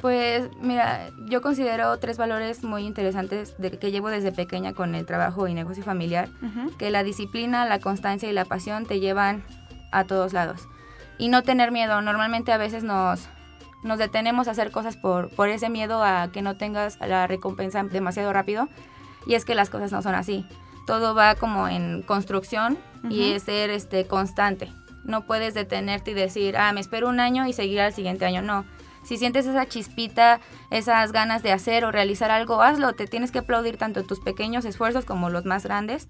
Pues 0.00 0.48
mira, 0.60 1.10
yo 1.26 1.40
considero 1.42 1.96
tres 1.98 2.16
valores 2.18 2.64
muy 2.64 2.84
interesantes 2.86 3.54
de, 3.58 3.70
que 3.78 3.92
llevo 3.92 4.08
desde 4.08 4.32
pequeña 4.32 4.72
con 4.72 4.94
el 4.96 5.06
trabajo 5.06 5.46
y 5.46 5.54
negocio 5.54 5.84
familiar, 5.84 6.28
Ujú. 6.42 6.76
que 6.76 6.90
la 6.90 7.04
disciplina, 7.04 7.66
la 7.66 7.78
constancia 7.78 8.28
y 8.28 8.32
la 8.32 8.44
pasión 8.46 8.84
te 8.86 8.98
llevan 8.98 9.44
a 9.92 10.04
todos 10.04 10.32
lados. 10.32 10.66
Y 11.18 11.28
no 11.28 11.42
tener 11.42 11.70
miedo, 11.70 12.00
normalmente 12.02 12.50
a 12.50 12.56
veces 12.56 12.82
nos, 12.82 13.28
nos 13.82 13.98
detenemos 13.98 14.48
a 14.48 14.52
hacer 14.52 14.70
cosas 14.70 14.96
por, 14.96 15.30
por 15.30 15.48
ese 15.48 15.68
miedo 15.68 16.02
a 16.02 16.30
que 16.32 16.42
no 16.42 16.56
tengas 16.56 16.98
la 17.00 17.26
recompensa 17.26 17.82
demasiado 17.82 18.32
rápido, 18.32 18.68
y 19.26 19.34
es 19.34 19.44
que 19.44 19.54
las 19.54 19.70
cosas 19.70 19.92
no 19.92 20.02
son 20.02 20.14
así. 20.14 20.46
Todo 20.86 21.14
va 21.14 21.34
como 21.36 21.68
en 21.68 22.02
construcción 22.02 22.78
y 23.08 23.32
es 23.32 23.44
ser 23.44 23.70
este, 23.70 24.06
constante. 24.06 24.72
No 25.04 25.26
puedes 25.26 25.54
detenerte 25.54 26.12
y 26.12 26.14
decir, 26.14 26.56
ah, 26.56 26.72
me 26.72 26.80
espero 26.80 27.08
un 27.08 27.20
año 27.20 27.46
y 27.46 27.52
seguir 27.52 27.80
al 27.80 27.92
siguiente 27.92 28.24
año. 28.24 28.42
No. 28.42 28.64
Si 29.02 29.16
sientes 29.16 29.46
esa 29.46 29.66
chispita, 29.66 30.40
esas 30.70 31.12
ganas 31.12 31.42
de 31.42 31.52
hacer 31.52 31.84
o 31.84 31.92
realizar 31.92 32.30
algo, 32.30 32.62
hazlo. 32.62 32.92
Te 32.92 33.06
tienes 33.06 33.32
que 33.32 33.40
aplaudir 33.40 33.76
tanto 33.76 34.04
tus 34.04 34.20
pequeños 34.20 34.64
esfuerzos 34.64 35.04
como 35.04 35.30
los 35.30 35.44
más 35.44 35.64
grandes. 35.64 36.08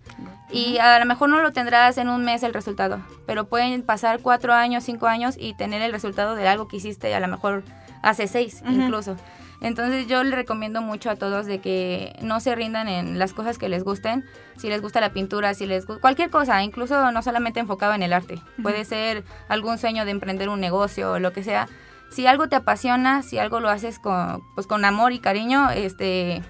Y 0.50 0.78
a 0.78 0.98
lo 0.98 1.06
mejor 1.06 1.28
no 1.30 1.40
lo 1.40 1.52
tendrás 1.52 1.98
en 1.98 2.08
un 2.08 2.24
mes 2.24 2.42
el 2.42 2.52
resultado, 2.52 3.00
pero 3.26 3.46
pueden 3.46 3.82
pasar 3.82 4.20
cuatro 4.20 4.52
años, 4.52 4.84
cinco 4.84 5.06
años 5.06 5.36
y 5.38 5.54
tener 5.54 5.82
el 5.82 5.92
resultado 5.92 6.34
de 6.34 6.46
algo 6.48 6.68
que 6.68 6.76
hiciste 6.76 7.14
a 7.14 7.20
lo 7.20 7.28
mejor 7.28 7.62
hace 8.02 8.26
seis 8.26 8.62
incluso. 8.68 9.16
Entonces 9.62 10.08
yo 10.08 10.24
le 10.24 10.34
recomiendo 10.34 10.82
mucho 10.82 11.08
a 11.08 11.14
todos 11.14 11.46
de 11.46 11.60
que 11.60 12.16
no 12.20 12.40
se 12.40 12.54
rindan 12.56 12.88
en 12.88 13.18
las 13.18 13.32
cosas 13.32 13.58
que 13.58 13.68
les 13.68 13.84
gusten. 13.84 14.24
Si 14.56 14.68
les 14.68 14.82
gusta 14.82 15.00
la 15.00 15.12
pintura, 15.12 15.54
si 15.54 15.66
les 15.66 15.86
gusta 15.86 16.00
cualquier 16.00 16.30
cosa, 16.30 16.62
incluso 16.64 17.12
no 17.12 17.22
solamente 17.22 17.60
enfocado 17.60 17.94
en 17.94 18.02
el 18.02 18.12
arte. 18.12 18.40
Puede 18.60 18.84
ser 18.84 19.22
algún 19.48 19.78
sueño 19.78 20.04
de 20.04 20.10
emprender 20.10 20.48
un 20.48 20.60
negocio 20.60 21.12
o 21.12 21.18
lo 21.20 21.32
que 21.32 21.44
sea. 21.44 21.68
Si 22.12 22.26
algo 22.26 22.48
te 22.48 22.56
apasiona, 22.56 23.22
si 23.22 23.38
algo 23.38 23.60
lo 23.60 23.70
haces 23.70 23.98
con, 23.98 24.42
pues, 24.54 24.66
con 24.66 24.84
amor 24.84 25.12
y 25.12 25.18
cariño, 25.18 25.70
este, 25.70 26.42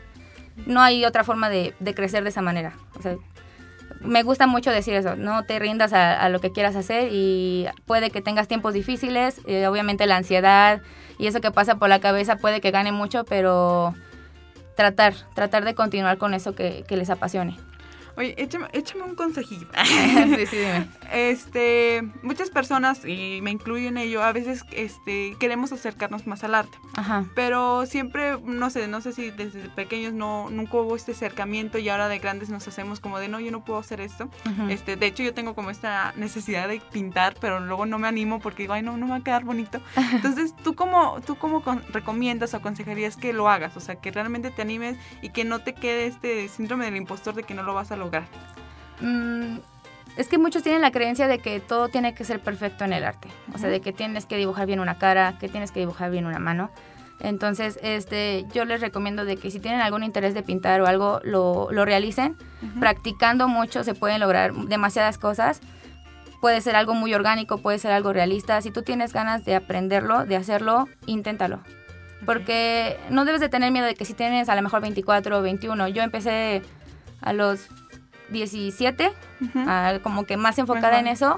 no 0.66 0.80
hay 0.80 1.04
otra 1.04 1.24
forma 1.24 1.48
de, 1.48 1.74
de 1.78 1.94
crecer 1.94 2.24
de 2.24 2.30
esa 2.30 2.42
manera. 2.42 2.72
O 2.98 3.02
sea, 3.02 3.16
me 4.00 4.22
gusta 4.22 4.46
mucho 4.46 4.70
decir 4.70 4.94
eso, 4.94 5.16
no 5.16 5.44
te 5.44 5.58
rindas 5.58 5.92
a, 5.92 6.28
lo 6.28 6.40
que 6.40 6.52
quieras 6.52 6.76
hacer 6.76 7.08
y 7.12 7.66
puede 7.86 8.10
que 8.10 8.20
tengas 8.20 8.48
tiempos 8.48 8.74
difíciles, 8.74 9.40
eh, 9.46 9.66
obviamente 9.66 10.06
la 10.06 10.16
ansiedad 10.16 10.82
y 11.18 11.26
eso 11.26 11.40
que 11.40 11.50
pasa 11.50 11.76
por 11.76 11.88
la 11.88 12.00
cabeza 12.00 12.36
puede 12.36 12.60
que 12.60 12.70
gane 12.70 12.92
mucho, 12.92 13.24
pero 13.24 13.94
tratar, 14.76 15.14
tratar 15.34 15.64
de 15.64 15.74
continuar 15.74 16.18
con 16.18 16.34
eso 16.34 16.54
que, 16.54 16.84
que 16.88 16.96
les 16.96 17.10
apasione. 17.10 17.56
Oye, 18.16 18.34
échame, 18.36 18.66
échame 18.72 19.02
un 19.04 19.14
consejillo. 19.14 19.66
sí, 19.84 20.46
sí, 20.46 20.56
dime. 20.56 20.86
Este, 21.12 22.02
muchas 22.22 22.50
personas, 22.50 23.04
y 23.06 23.40
me 23.42 23.50
incluyo 23.50 23.88
en 23.88 23.96
ello, 23.96 24.22
a 24.22 24.32
veces 24.32 24.64
este, 24.72 25.36
queremos 25.38 25.72
acercarnos 25.72 26.26
más 26.26 26.44
al 26.44 26.54
arte. 26.54 26.76
Ajá. 26.94 27.24
Pero 27.34 27.86
siempre, 27.86 28.38
no 28.42 28.70
sé, 28.70 28.88
no 28.88 29.00
sé 29.00 29.12
si 29.12 29.30
desde 29.30 29.68
pequeños 29.70 30.12
no, 30.12 30.50
nunca 30.50 30.76
hubo 30.78 30.96
este 30.96 31.12
acercamiento 31.12 31.78
y 31.78 31.88
ahora 31.88 32.08
de 32.08 32.18
grandes 32.18 32.50
nos 32.50 32.66
hacemos 32.68 33.00
como 33.00 33.18
de 33.18 33.28
no, 33.28 33.40
yo 33.40 33.50
no 33.50 33.64
puedo 33.64 33.78
hacer 33.78 34.00
esto. 34.00 34.28
Este, 34.68 34.96
de 34.96 35.06
hecho, 35.06 35.22
yo 35.22 35.32
tengo 35.34 35.54
como 35.54 35.70
esta 35.70 36.12
necesidad 36.16 36.68
de 36.68 36.80
pintar, 36.92 37.34
pero 37.40 37.60
luego 37.60 37.86
no 37.86 37.98
me 37.98 38.08
animo 38.08 38.40
porque 38.40 38.64
digo, 38.64 38.74
ay, 38.74 38.82
no, 38.82 38.96
no 38.96 39.06
me 39.06 39.12
va 39.12 39.16
a 39.18 39.24
quedar 39.24 39.44
bonito. 39.44 39.80
Entonces, 40.12 40.54
¿tú 40.62 40.74
cómo, 40.74 41.20
tú 41.26 41.36
cómo 41.36 41.62
con- 41.62 41.82
recomiendas 41.92 42.54
o 42.54 42.58
aconsejarías 42.58 43.16
que 43.16 43.32
lo 43.32 43.48
hagas? 43.48 43.76
O 43.76 43.80
sea, 43.80 43.96
que 43.96 44.10
realmente 44.10 44.50
te 44.50 44.62
animes 44.62 44.96
y 45.22 45.30
que 45.30 45.44
no 45.44 45.60
te 45.60 45.74
quede 45.74 46.06
este 46.06 46.48
síndrome 46.48 46.84
del 46.84 46.96
impostor 46.96 47.34
de 47.34 47.42
que 47.44 47.54
no 47.54 47.62
lo 47.62 47.74
vas 47.74 47.90
a 47.92 47.96
lograr. 48.04 48.24
Mm, 49.00 49.58
es 50.16 50.28
que 50.28 50.38
muchos 50.38 50.62
tienen 50.62 50.82
la 50.82 50.90
creencia 50.90 51.26
de 51.26 51.38
que 51.38 51.60
todo 51.60 51.88
tiene 51.88 52.14
que 52.14 52.24
ser 52.24 52.40
perfecto 52.40 52.84
en 52.84 52.92
el 52.92 53.04
arte. 53.04 53.28
O 53.54 53.58
sea, 53.58 53.70
de 53.70 53.80
que 53.80 53.92
tienes 53.92 54.26
que 54.26 54.36
dibujar 54.36 54.66
bien 54.66 54.80
una 54.80 54.98
cara, 54.98 55.38
que 55.38 55.48
tienes 55.48 55.72
que 55.72 55.80
dibujar 55.80 56.10
bien 56.10 56.26
una 56.26 56.38
mano. 56.38 56.70
Entonces, 57.20 57.78
este, 57.82 58.44
yo 58.52 58.64
les 58.64 58.80
recomiendo 58.80 59.24
de 59.24 59.36
que 59.36 59.50
si 59.50 59.60
tienen 59.60 59.80
algún 59.80 60.02
interés 60.02 60.34
de 60.34 60.42
pintar 60.42 60.80
o 60.80 60.86
algo, 60.86 61.20
lo, 61.22 61.68
lo 61.70 61.84
realicen. 61.84 62.36
Practicando 62.80 63.48
mucho 63.48 63.84
se 63.84 63.94
pueden 63.94 64.20
lograr 64.20 64.52
demasiadas 64.52 65.18
cosas. 65.18 65.60
Puede 66.40 66.60
ser 66.60 66.74
algo 66.74 66.94
muy 66.94 67.14
orgánico, 67.14 67.58
puede 67.58 67.78
ser 67.78 67.92
algo 67.92 68.12
realista. 68.12 68.60
Si 68.60 68.72
tú 68.72 68.82
tienes 68.82 69.12
ganas 69.12 69.44
de 69.44 69.54
aprenderlo, 69.54 70.26
de 70.26 70.36
hacerlo, 70.36 70.88
inténtalo. 71.06 71.60
Porque 72.26 72.98
no 73.08 73.24
debes 73.24 73.40
de 73.40 73.48
tener 73.48 73.70
miedo 73.70 73.86
de 73.86 73.94
que 73.94 74.04
si 74.04 74.14
tienes 74.14 74.48
a 74.48 74.56
lo 74.56 74.62
mejor 74.62 74.82
24 74.82 75.38
o 75.38 75.42
21. 75.42 75.88
Yo 75.88 76.02
empecé 76.02 76.62
a 77.20 77.32
los 77.32 77.68
17, 78.32 79.12
Ujú. 79.40 79.64
ah, 79.68 79.94
como 80.02 80.24
que 80.24 80.36
más 80.36 80.58
enfocada 80.58 80.98
en 80.98 81.06
eso. 81.06 81.36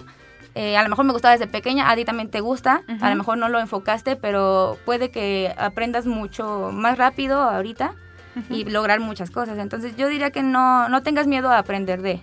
Eh, 0.55 0.77
a 0.77 0.83
lo 0.85 0.89
mejor 0.89 1.05
me 1.05 1.13
gustaba 1.13 1.33
desde 1.33 1.49
pequeña, 1.49 1.91
a 1.91 1.97
ti 1.97 2.05
también 2.05 2.31
te 2.31 2.41
gusta, 2.41 2.83
Ujú. 2.89 3.05
a 3.05 3.11
lo 3.11 3.17
mejor 3.17 3.39
no 3.39 3.49
lo 3.49 3.59
enfocaste, 3.59 4.15
pero 4.17 4.79
puede 4.85 5.11
que 5.11 5.53
aprendas 5.59 6.07
mucho 6.07 6.71
más 6.73 6.97
rápido 6.97 7.41
ahorita 7.43 7.95
y 8.51 8.65
lograr 8.65 9.01
muchas 9.01 9.31
cosas. 9.31 9.59
Entonces 9.59 9.97
yo 9.97 10.09
diría 10.09 10.31
que 10.31 10.43
no, 10.43 10.89
no 10.89 11.03
tengas 11.03 11.27
miedo 11.27 11.51
a 11.51 11.59
aprender 11.59 12.03
de, 12.03 12.21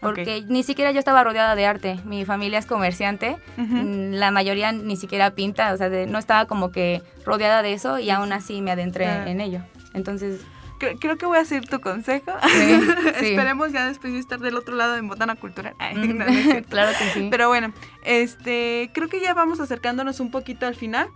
porque 0.00 0.44
ni 0.48 0.62
siquiera 0.62 0.90
yo 0.92 0.98
estaba 0.98 1.24
rodeada 1.24 1.54
de 1.54 1.64
arte, 1.66 2.00
mi 2.04 2.24
familia 2.26 2.58
es 2.58 2.66
comerciante, 2.66 3.36
mm, 3.58 4.12
la 4.14 4.30
mayoría 4.30 4.72
ni 4.72 4.96
siquiera 4.96 5.30
pinta, 5.30 5.72
o 5.72 5.76
sea, 5.76 5.88
de- 5.90 6.06
no 6.06 6.18
estaba 6.18 6.46
como 6.46 6.70
que 6.70 7.02
rodeada 7.24 7.62
de 7.62 7.72
eso 7.74 7.98
y 7.98 8.08
aún 8.10 8.32
así 8.32 8.60
me 8.62 8.70
adentré 8.72 9.30
en 9.30 9.40
ello. 9.40 9.60
Entonces, 9.94 10.40
Creo, 10.84 10.98
creo 10.98 11.18
que 11.18 11.26
voy 11.26 11.38
a 11.38 11.44
seguir 11.44 11.68
tu 11.68 11.80
consejo. 11.80 12.32
Sí, 12.42 12.80
sí. 13.18 13.26
Esperemos 13.26 13.72
ya 13.72 13.86
después 13.86 14.12
de 14.12 14.18
estar 14.18 14.40
del 14.40 14.56
otro 14.56 14.74
lado 14.74 14.96
en 14.96 15.08
Botana 15.08 15.36
Cultural. 15.36 15.74
Ay, 15.78 15.96
mm, 15.96 16.18
no, 16.18 16.24
no 16.26 16.62
claro 16.68 16.92
que 16.98 17.10
sí. 17.10 17.28
Pero 17.30 17.48
bueno, 17.48 17.72
este, 18.04 18.90
creo 18.92 19.08
que 19.08 19.20
ya 19.20 19.34
vamos 19.34 19.60
acercándonos 19.60 20.20
un 20.20 20.30
poquito 20.30 20.66
al 20.66 20.74
final. 20.74 21.08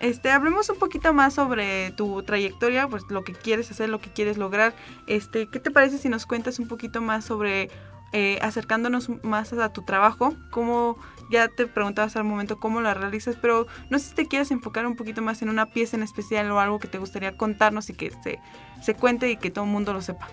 Este, 0.00 0.30
hablemos 0.30 0.68
un 0.70 0.78
poquito 0.78 1.12
más 1.12 1.34
sobre 1.34 1.90
tu 1.90 2.22
trayectoria, 2.22 2.88
pues 2.88 3.04
lo 3.10 3.22
que 3.22 3.34
quieres 3.34 3.70
hacer, 3.70 3.90
lo 3.90 4.00
que 4.00 4.10
quieres 4.10 4.38
lograr. 4.38 4.74
Este, 5.06 5.48
¿qué 5.48 5.60
te 5.60 5.70
parece 5.70 5.98
si 5.98 6.08
nos 6.08 6.24
cuentas 6.24 6.58
un 6.58 6.68
poquito 6.68 7.02
más 7.02 7.24
sobre 7.26 7.68
eh, 8.12 8.38
acercándonos 8.40 9.10
más 9.22 9.52
a 9.52 9.72
tu 9.72 9.82
trabajo? 9.82 10.34
Cómo 10.50 10.96
ya 11.30 11.48
te 11.48 11.66
preguntabas 11.66 12.16
al 12.16 12.24
momento 12.24 12.58
cómo 12.58 12.80
la 12.80 12.94
realizas, 12.94 13.36
pero 13.40 13.66
no 13.88 13.98
sé 13.98 14.10
si 14.10 14.14
te 14.14 14.26
quieres 14.26 14.50
enfocar 14.50 14.86
un 14.86 14.96
poquito 14.96 15.22
más 15.22 15.42
en 15.42 15.48
una 15.48 15.66
pieza 15.66 15.96
en 15.96 16.02
especial 16.02 16.50
o 16.50 16.60
algo 16.60 16.78
que 16.78 16.88
te 16.88 16.98
gustaría 16.98 17.36
contarnos 17.36 17.88
y 17.88 17.94
que 17.94 18.10
se, 18.22 18.40
se 18.82 18.94
cuente 18.94 19.30
y 19.30 19.36
que 19.36 19.50
todo 19.50 19.64
el 19.64 19.70
mundo 19.70 19.92
lo 19.92 20.02
sepa. 20.02 20.28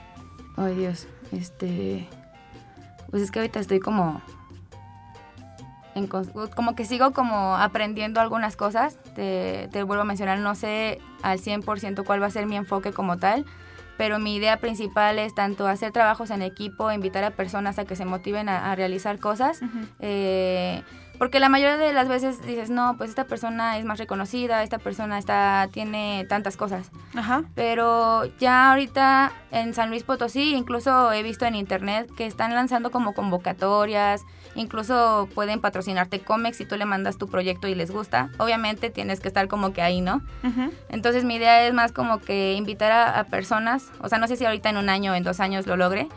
Ay, 0.58 0.76
Dios. 0.76 1.08
Este. 1.32 2.08
Pues 3.12 3.22
es 3.22 3.32
que 3.32 3.40
ahorita 3.40 3.60
estoy 3.60 3.80
como. 3.80 4.22
como 6.56 6.76
que 6.76 6.86
sigo 6.86 7.12
como 7.12 7.56
aprendiendo 7.56 8.20
algunas 8.20 8.56
cosas. 8.56 8.98
Te, 9.16 9.70
te 9.72 9.84
vuelvo 9.84 10.02
a 10.02 10.06
mencionar, 10.06 10.40
no 10.40 10.56
sé 10.56 11.00
al 11.22 11.40
100% 11.40 12.04
cuál 12.04 12.22
va 12.22 12.26
a 12.26 12.32
ser 12.32 12.48
mi 12.48 12.56
enfoque 12.56 12.92
como 12.92 13.18
tal. 13.18 13.46
Pero 13.98 14.20
mi 14.20 14.36
idea 14.36 14.58
principal 14.58 15.20
es 15.20 15.34
tanto 15.34 15.68
hacer 15.68 15.92
trabajos 15.92 16.30
en 16.30 16.42
equipo, 16.42 16.92
invitar 16.92 17.24
a 17.24 17.32
personas 17.32 17.80
a 17.80 17.86
que 17.86 17.96
se 17.96 18.06
motiven 18.06 18.48
a, 18.50 18.72
a 18.72 18.76
realizar 18.76 19.20
cosas. 19.20 19.60
Eh, 20.00 20.84
porque 21.18 21.40
la 21.40 21.50
mayoría 21.50 21.78
de 21.78 21.94
las 21.94 22.08
veces 22.08 22.42
dices, 22.42 22.70
no, 22.70 22.96
pues 22.98 23.10
esta 23.10 23.26
persona 23.26 23.78
es 23.78 23.86
más 23.86 24.00
reconocida, 24.00 24.64
esta 24.64 24.78
persona 24.78 25.18
está, 25.18 25.68
tiene 25.72 26.26
tantas 26.30 26.58
cosas. 26.58 26.92
Ajá. 27.16 27.44
Pero 27.56 28.26
ya 28.40 28.72
ahorita 28.72 29.32
en 29.52 29.74
San 29.74 29.90
Luis 29.90 30.04
Potosí, 30.04 30.54
incluso 30.54 31.12
he 31.12 31.24
visto 31.24 31.46
en 31.46 31.56
internet 31.56 32.10
que 32.16 32.26
están 32.26 32.54
lanzando 32.54 32.92
como 32.92 33.14
convocatorias, 33.14 34.24
incluso 34.56 35.30
pueden 35.34 35.62
patrocinarte 35.62 36.20
cómics 36.20 36.58
si 36.58 36.66
tú 36.66 36.76
le 36.76 36.86
mandas 36.86 37.18
tu 37.18 37.28
proyecto 37.28 37.68
y 37.68 37.76
les 37.76 37.92
gusta. 37.92 38.30
Obviamente 38.38 38.90
tienes 38.90 39.20
que 39.20 39.28
estar 39.28 39.48
como 39.48 39.74
que 39.74 39.82
ahí, 39.82 40.02
¿no? 40.02 40.22
Ujú. 40.44 40.72
Entonces 40.90 41.24
mi 41.24 41.36
idea 41.36 41.66
es 41.68 41.74
más 41.74 41.92
como 41.92 42.20
que 42.20 42.54
invitar 42.54 42.92
a, 42.92 43.20
a 43.20 43.24
personas, 43.26 43.92
o 44.02 44.10
sea, 44.10 44.18
no 44.18 44.28
sé 44.28 44.36
si 44.36 44.46
ahorita 44.46 44.70
en 44.70 44.78
un 44.78 44.90
año 44.90 45.14
o 45.14 45.16
en 45.16 45.24
dos 45.24 45.40
años 45.40 45.68
lo 45.68 45.78
logre, 45.78 46.10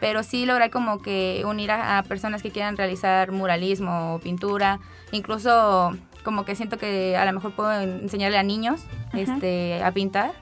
pero 0.00 0.22
sí 0.22 0.46
lograr 0.46 0.70
como 0.70 0.98
que 0.98 1.42
unir 1.46 1.70
a, 1.70 1.98
a 1.98 2.02
personas 2.02 2.42
que 2.42 2.50
quieran 2.50 2.76
realizar 2.76 3.32
muralismo 3.32 4.14
o 4.14 4.18
pintura, 4.18 4.80
incluso 5.12 5.96
como 6.26 6.44
que 6.44 6.56
siento 6.56 6.76
que 6.76 7.16
a 7.16 7.24
lo 7.24 7.32
mejor 7.32 7.52
puedo 7.52 7.72
enseñarle 7.80 8.36
a 8.36 8.42
niños 8.42 8.80
este, 9.12 9.80
a 9.80 9.92
pintar. 9.92 10.32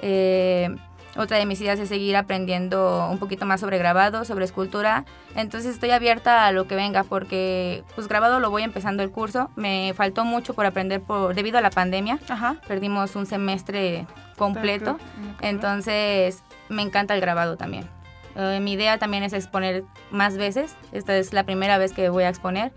Eh, 0.00 0.68
otra 1.16 1.38
de 1.38 1.46
mis 1.46 1.58
ideas 1.62 1.78
es 1.78 1.88
seguir 1.88 2.16
aprendiendo 2.16 3.08
un 3.10 3.16
poquito 3.16 3.46
más 3.46 3.60
sobre 3.60 3.78
grabado, 3.78 4.26
sobre 4.26 4.44
escultura. 4.44 5.06
Entonces 5.34 5.72
estoy 5.72 5.90
abierta 5.90 6.46
a 6.46 6.52
lo 6.52 6.66
que 6.66 6.74
venga 6.74 7.02
porque 7.02 7.82
pues 7.94 8.08
grabado 8.08 8.40
lo 8.40 8.50
voy 8.50 8.62
empezando 8.62 9.02
el 9.02 9.10
curso. 9.10 9.50
Me 9.56 9.94
faltó 9.94 10.26
mucho 10.26 10.52
por 10.52 10.66
aprender 10.66 11.00
por, 11.00 11.34
debido 11.34 11.56
a 11.56 11.62
la 11.62 11.70
pandemia. 11.70 12.18
Ajá. 12.28 12.56
Perdimos 12.68 13.16
un 13.16 13.24
semestre 13.24 14.06
completo. 14.36 14.98
Entonces 15.40 16.42
me 16.68 16.82
encanta 16.82 17.14
el 17.14 17.22
grabado 17.22 17.56
también. 17.56 17.88
Eh, 18.36 18.60
mi 18.60 18.72
idea 18.72 18.98
también 18.98 19.22
es 19.22 19.32
exponer 19.32 19.84
más 20.10 20.36
veces. 20.36 20.74
Esta 20.92 21.16
es 21.16 21.32
la 21.32 21.44
primera 21.44 21.78
vez 21.78 21.92
que 21.92 22.08
voy 22.08 22.24
a 22.24 22.28
exponer 22.28 22.72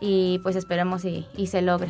y 0.00 0.38
pues 0.42 0.56
esperemos 0.56 1.04
y, 1.04 1.26
y 1.36 1.46
se 1.46 1.62
logre. 1.62 1.88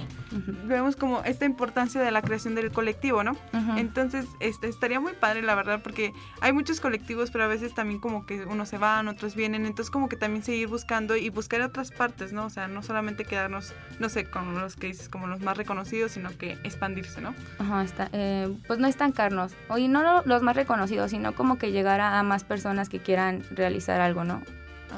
Vemos 0.66 0.94
como 0.96 1.22
esta 1.24 1.44
importancia 1.46 2.00
de 2.00 2.10
la 2.10 2.22
creación 2.22 2.54
del 2.54 2.70
colectivo, 2.70 3.24
¿no? 3.24 3.32
Ujú. 3.32 3.76
Entonces, 3.76 4.26
este, 4.40 4.68
estaría 4.68 5.00
muy 5.00 5.12
padre, 5.14 5.42
la 5.42 5.54
verdad, 5.54 5.80
porque 5.82 6.12
hay 6.40 6.52
muchos 6.52 6.80
colectivos, 6.80 7.30
pero 7.30 7.44
a 7.44 7.46
veces 7.48 7.74
también 7.74 8.00
como 8.00 8.26
que 8.26 8.44
unos 8.44 8.68
se 8.68 8.78
van, 8.78 9.08
otros 9.08 9.34
vienen, 9.34 9.66
entonces 9.66 9.90
como 9.90 10.08
que 10.08 10.16
también 10.16 10.44
seguir 10.44 10.68
buscando 10.68 11.16
y 11.16 11.28
buscar 11.30 11.60
otras 11.62 11.90
partes, 11.90 12.32
¿no? 12.32 12.44
O 12.46 12.50
sea, 12.50 12.68
no 12.68 12.82
solamente 12.82 13.24
quedarnos, 13.24 13.72
no 13.98 14.08
sé, 14.08 14.24
con 14.30 14.54
los 14.60 14.76
que 14.76 14.88
dices 14.88 15.08
como 15.08 15.26
los 15.26 15.40
más 15.40 15.56
reconocidos, 15.56 16.12
sino 16.12 16.30
que 16.36 16.52
expandirse, 16.62 17.20
¿no? 17.20 17.34
Ajá, 17.58 17.82
está, 17.82 18.08
eh, 18.12 18.54
pues 18.66 18.78
no 18.78 18.86
estancarnos. 18.86 19.52
Y 19.76 19.88
no 19.88 20.02
lo- 20.02 20.22
los 20.24 20.42
más 20.42 20.54
reconocidos, 20.56 21.10
sino 21.10 21.34
como 21.34 21.58
que 21.58 21.72
llegar 21.72 22.00
a, 22.00 22.18
a 22.20 22.22
más 22.22 22.44
personas 22.44 22.88
que 22.88 23.00
quieran 23.00 23.42
realizar 23.50 24.00
algo, 24.00 24.24
¿no? 24.24 24.42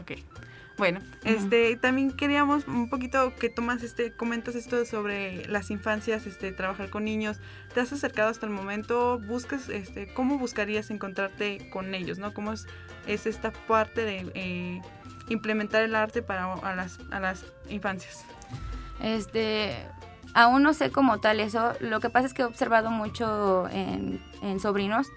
Ok. 0.01 0.13
Bueno, 0.77 1.01
este, 1.25 1.77
también 1.77 2.11
queríamos 2.11 2.69
un 2.69 2.91
poquito 2.91 3.35
que 3.37 3.49
tomas 3.49 3.83
este, 3.83 4.13
comentas 4.13 4.55
esto 4.55 4.85
sobre 4.85 5.47
las 5.49 5.71
infancias, 5.71 6.27
este, 6.27 6.53
trabajar 6.53 6.91
con 6.91 7.05
niños. 7.05 7.39
¿Te 7.73 7.81
has 7.81 7.93
acercado 7.95 8.29
hasta 8.29 8.45
el 8.45 8.53
momento? 8.53 9.19
¿Buscas, 9.19 9.71
este, 9.71 10.13
cómo 10.13 10.39
buscarías 10.39 10.91
encontrarte 10.91 11.71
con 11.71 11.95
ellos, 11.95 12.19
no? 12.19 12.35
¿Cómo 12.35 12.53
es, 12.53 12.67
es 13.07 13.27
esta 13.27 13.53
parte 13.53 14.05
de 14.05 14.31
eh, 14.35 14.83
implementar 15.31 15.83
el 15.83 15.95
arte 15.95 16.21
para 16.21 16.53
a 16.53 16.75
las, 16.75 16.99
a 17.11 17.21
las 17.21 17.47
infancias? 17.71 18.27
Este, 19.01 19.77
aún 20.37 20.63
no 20.63 20.75
sé 20.75 20.91
como 20.91 21.19
tal 21.19 21.41
eso. 21.41 21.73
Lo 21.81 21.99
que 21.99 22.11
pasa 22.11 22.27
es 22.27 22.35
que 22.35 22.43
he 22.43 22.45
observado 22.45 22.91
mucho 22.91 23.69
en, 23.71 24.21
en 24.43 24.61
sobrinos 24.61 25.09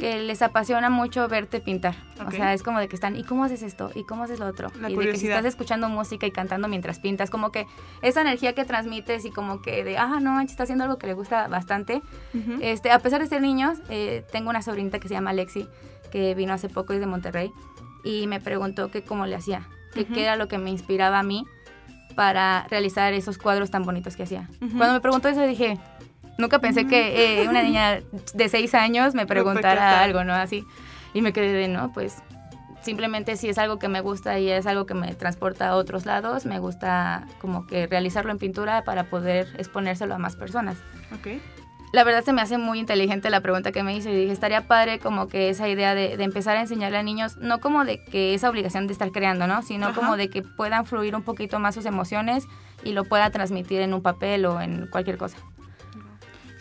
que 0.00 0.22
les 0.22 0.40
apasiona 0.40 0.88
mucho 0.88 1.28
verte 1.28 1.60
pintar. 1.60 1.94
O 2.26 2.30
sea, 2.30 2.54
es 2.54 2.62
como 2.62 2.78
de 2.78 2.88
que 2.88 2.96
están, 2.96 3.14
¿y 3.16 3.22
cómo 3.22 3.44
haces 3.44 3.62
esto? 3.62 3.90
¿Y 3.94 4.04
cómo 4.04 4.24
haces 4.24 4.40
lo 4.40 4.46
otro? 4.46 4.70
La 4.80 4.88
y 4.88 4.96
de 4.96 5.10
que 5.10 5.18
si 5.18 5.28
estás 5.28 5.44
escuchando 5.44 5.90
música 5.90 6.26
y 6.26 6.30
cantando 6.30 6.68
mientras 6.68 7.00
pintas, 7.00 7.28
como 7.28 7.52
que 7.52 7.66
esa 8.00 8.22
energía 8.22 8.54
que 8.54 8.64
transmites 8.64 9.26
y 9.26 9.30
como 9.30 9.60
que 9.60 9.84
de, 9.84 9.98
ah, 9.98 10.20
no 10.20 10.40
está 10.40 10.62
haciendo 10.62 10.84
algo 10.84 10.96
que 10.96 11.06
le 11.06 11.12
gusta 11.12 11.48
bastante. 11.48 12.00
Este, 12.60 12.90
a 12.90 12.98
pesar 13.00 13.20
de 13.20 13.26
ser 13.26 13.42
niños, 13.42 13.78
eh, 13.90 14.24
tengo 14.32 14.48
una 14.48 14.62
sobrinita 14.62 14.98
que 15.00 15.08
se 15.08 15.14
llama 15.14 15.34
Lexi, 15.34 15.68
que 16.10 16.34
vino 16.34 16.54
hace 16.54 16.70
poco 16.70 16.94
desde 16.94 17.06
Monterrey, 17.06 17.52
y 18.04 18.26
me 18.26 18.40
preguntó 18.40 18.90
que 18.90 19.02
cómo 19.02 19.26
le 19.26 19.36
hacía, 19.36 19.68
que 19.92 20.06
qué 20.06 20.22
era 20.22 20.36
lo 20.36 20.48
que 20.48 20.56
me 20.56 20.70
inspiraba 20.70 21.18
a 21.18 21.22
mí 21.22 21.46
para 22.12 22.66
realizar 22.70 23.12
esos 23.12 23.38
cuadros 23.38 23.70
tan 23.70 23.82
bonitos 23.82 24.16
que 24.16 24.24
hacía. 24.24 24.48
Cuando 24.58 24.94
me 24.94 25.00
preguntó 25.00 25.28
eso 25.28 25.42
dije, 25.42 25.78
nunca 26.38 26.58
pensé 26.58 26.86
que 26.86 27.42
eh, 27.42 27.48
una 27.48 27.62
niña 27.62 28.00
de 28.34 28.48
seis 28.48 28.74
años 28.74 29.14
me 29.14 29.26
preguntara 29.34 30.02
algo, 30.02 30.24
¿no? 30.24 30.34
Así. 30.34 30.64
Y 31.14 31.22
me 31.22 31.32
quedé 31.32 31.52
de, 31.52 31.68
no, 31.68 31.92
pues 31.92 32.22
simplemente 32.82 33.36
si 33.36 33.48
es 33.48 33.58
algo 33.58 33.78
que 33.78 33.88
me 33.88 34.00
gusta 34.00 34.38
y 34.38 34.50
es 34.50 34.66
algo 34.66 34.86
que 34.86 34.94
me 34.94 35.14
transporta 35.14 35.68
a 35.68 35.76
otros 35.76 36.04
lados, 36.04 36.46
me 36.46 36.58
gusta 36.58 37.26
como 37.40 37.66
que 37.66 37.86
realizarlo 37.86 38.32
en 38.32 38.38
pintura 38.38 38.82
para 38.84 39.04
poder 39.04 39.48
exponérselo 39.58 40.14
a 40.14 40.18
más 40.18 40.36
personas. 40.36 40.76
Ok. 41.14 41.40
La 41.92 42.04
verdad 42.04 42.24
se 42.24 42.32
me 42.32 42.40
hace 42.40 42.56
muy 42.56 42.78
inteligente 42.78 43.28
la 43.28 43.42
pregunta 43.42 43.70
que 43.70 43.82
me 43.82 43.94
hizo 43.94 44.08
y 44.08 44.16
dije, 44.16 44.32
estaría 44.32 44.66
padre 44.66 44.98
como 44.98 45.28
que 45.28 45.50
esa 45.50 45.68
idea 45.68 45.94
de, 45.94 46.16
de 46.16 46.24
empezar 46.24 46.56
a 46.56 46.62
enseñarle 46.62 46.96
a 46.96 47.02
niños, 47.02 47.36
no 47.36 47.60
como 47.60 47.84
de 47.84 48.02
que 48.02 48.32
esa 48.32 48.48
obligación 48.48 48.86
de 48.86 48.94
estar 48.94 49.10
creando, 49.12 49.46
¿no? 49.46 49.60
Sino 49.62 49.88
Ajá. 49.88 50.00
como 50.00 50.16
de 50.16 50.30
que 50.30 50.42
puedan 50.42 50.86
fluir 50.86 51.14
un 51.14 51.22
poquito 51.22 51.58
más 51.58 51.74
sus 51.74 51.84
emociones 51.84 52.46
y 52.82 52.92
lo 52.92 53.04
pueda 53.04 53.30
transmitir 53.30 53.82
en 53.82 53.92
un 53.92 54.00
papel 54.00 54.46
o 54.46 54.60
en 54.60 54.86
cualquier 54.86 55.18
cosa. 55.18 55.36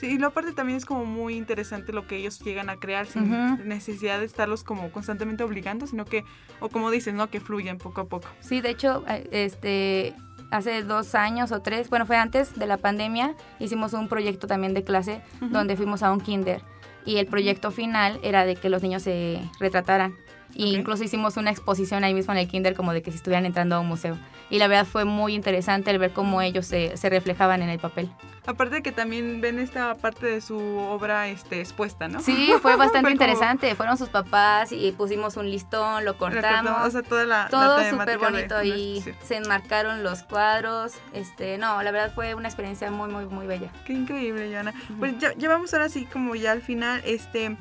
Sí, 0.02 0.08
y 0.08 0.18
lo 0.18 0.28
aparte 0.28 0.52
también 0.52 0.78
es 0.78 0.86
como 0.86 1.06
muy 1.06 1.36
interesante 1.36 1.94
lo 1.94 2.08
que 2.08 2.18
ellos 2.18 2.40
llegan 2.40 2.72
a 2.72 2.78
crear 2.78 3.06
sin 3.06 3.30
necesidad 3.68 4.18
de 4.18 4.26
estarlos 4.26 4.64
como 4.64 4.92
constantemente 4.92 5.44
obligando, 5.44 5.86
sino 5.86 6.06
que, 6.06 6.26
o 6.60 6.70
como 6.70 6.90
dices, 6.90 7.14
¿no? 7.14 7.30
Que 7.30 7.40
fluyan 7.40 7.78
poco 7.78 8.02
a 8.02 8.06
poco. 8.06 8.28
Sí, 8.40 8.62
de 8.62 8.72
hecho, 8.72 9.04
eh, 9.08 9.30
este, 9.32 10.16
hace 10.52 10.84
dos 10.84 11.16
años 11.16 11.52
o 11.52 11.62
tres, 11.62 11.90
bueno, 11.90 12.06
fue 12.06 12.18
antes 12.18 12.58
de 12.58 12.68
la 12.68 12.78
pandemia, 12.78 13.36
hicimos 13.60 13.94
un 13.94 14.08
proyecto 14.08 14.48
también 14.48 14.74
de 14.74 14.84
clase 14.84 15.22
donde 15.40 15.76
fuimos 15.76 16.04
a 16.04 16.12
un 16.12 16.20
kinder 16.20 16.62
y 17.06 17.18
el 17.18 17.26
proyecto 17.26 17.72
final 17.72 18.20
era 18.22 18.46
de 18.46 18.56
que 18.56 18.70
los 18.70 18.84
niños 18.84 19.04
se 19.04 19.42
retrataran. 19.60 20.16
Y 20.54 20.76
incluso 20.76 21.04
hicimos 21.04 21.38
una 21.38 21.52
exposición 21.52 22.04
ahí 22.04 22.14
mismo 22.14 22.34
en 22.34 22.40
el 22.40 22.48
kinder 22.48 22.76
como 22.76 22.94
de 22.94 23.02
que 23.02 23.12
si 23.12 23.18
estuvieran 23.18 23.46
entrando 23.46 23.76
a 23.76 23.80
un 23.80 23.88
museo. 23.88 24.18
Y 24.50 24.58
la 24.60 24.68
verdad 24.68 24.86
fue 24.86 25.06
muy 25.06 25.34
interesante 25.34 25.92
el 25.92 25.98
ver 26.00 26.12
cómo 26.12 26.42
ellos 26.42 26.66
se, 26.66 26.98
se 26.98 27.10
reflejaban 27.10 27.62
en 27.62 27.70
el 27.70 27.80
papel. 27.80 28.10
Aparte 28.46 28.76
de 28.76 28.82
que 28.84 28.92
también 28.92 29.40
ven 29.40 29.60
esta 29.60 29.96
parte 29.96 30.26
de 30.26 30.42
su 30.42 30.58
obra 30.58 31.28
este, 31.30 31.60
expuesta, 31.62 32.08
¿no? 32.08 32.20
Sí, 32.20 32.52
fue 32.62 32.76
bastante 32.76 32.92
Fue 32.92 33.02
como- 33.02 33.10
interesante. 33.12 33.76
Fueron 33.76 33.98
sus 33.98 34.10
papás 34.10 34.72
y 34.72 34.92
pusimos 34.92 35.38
un 35.38 35.50
listón, 35.50 36.04
lo 36.06 36.18
cortamos. 36.18 36.72
cortamos, 36.72 36.88
O 36.88 36.92
sea, 36.92 37.02
toda 37.04 37.26
la, 37.26 37.48
todo 37.50 37.84
súper 37.90 38.18
bonito 38.18 38.58
de- 38.58 38.68
y 38.68 39.06
se 39.24 39.38
enmarcaron 39.38 40.04
los 40.04 40.24
cuadros. 40.24 40.94
Este, 41.14 41.58
no, 41.58 41.82
la 41.82 41.92
verdad 41.92 42.12
fue 42.14 42.36
una 42.36 42.48
experiencia 42.50 42.92
muy, 42.92 43.10
muy, 43.10 43.26
muy 43.28 43.48
bella. 43.48 43.72
Qué 43.86 43.94
increíble, 43.94 44.50
Joana. 44.52 44.74
Pues 45.00 45.18
ya, 45.20 45.34
ya 45.38 45.48
vamos 45.48 45.74
ahora 45.74 45.88
sí 45.88 46.06
como 46.12 46.36
ya 46.36 46.52
al 46.52 46.62
final, 46.62 47.02
este... 47.06 47.56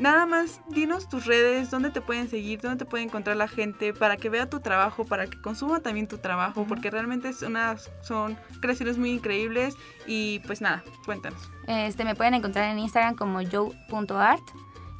Nada 0.00 0.24
más, 0.24 0.62
dinos 0.68 1.10
tus 1.10 1.26
redes, 1.26 1.70
dónde 1.70 1.90
te 1.90 2.00
pueden 2.00 2.30
seguir, 2.30 2.58
dónde 2.62 2.78
te 2.78 2.90
puede 2.90 3.04
encontrar 3.04 3.36
la 3.36 3.48
gente 3.48 3.92
para 3.92 4.16
que 4.16 4.30
vea 4.30 4.48
tu 4.48 4.60
trabajo, 4.60 5.04
para 5.04 5.26
que 5.26 5.38
consuma 5.38 5.80
también 5.80 6.08
tu 6.08 6.16
trabajo, 6.16 6.64
porque 6.66 6.90
realmente 6.90 7.28
es 7.28 7.42
unas, 7.42 7.90
son 8.00 8.38
creaciones 8.60 8.96
muy 8.96 9.10
increíbles 9.10 9.76
y 10.06 10.38
pues 10.46 10.62
nada, 10.62 10.82
cuéntanos. 11.04 11.50
Este, 11.66 12.06
me 12.06 12.14
pueden 12.14 12.32
encontrar 12.32 12.70
en 12.70 12.78
Instagram 12.78 13.14
como 13.14 13.40
joe.art 13.42 14.42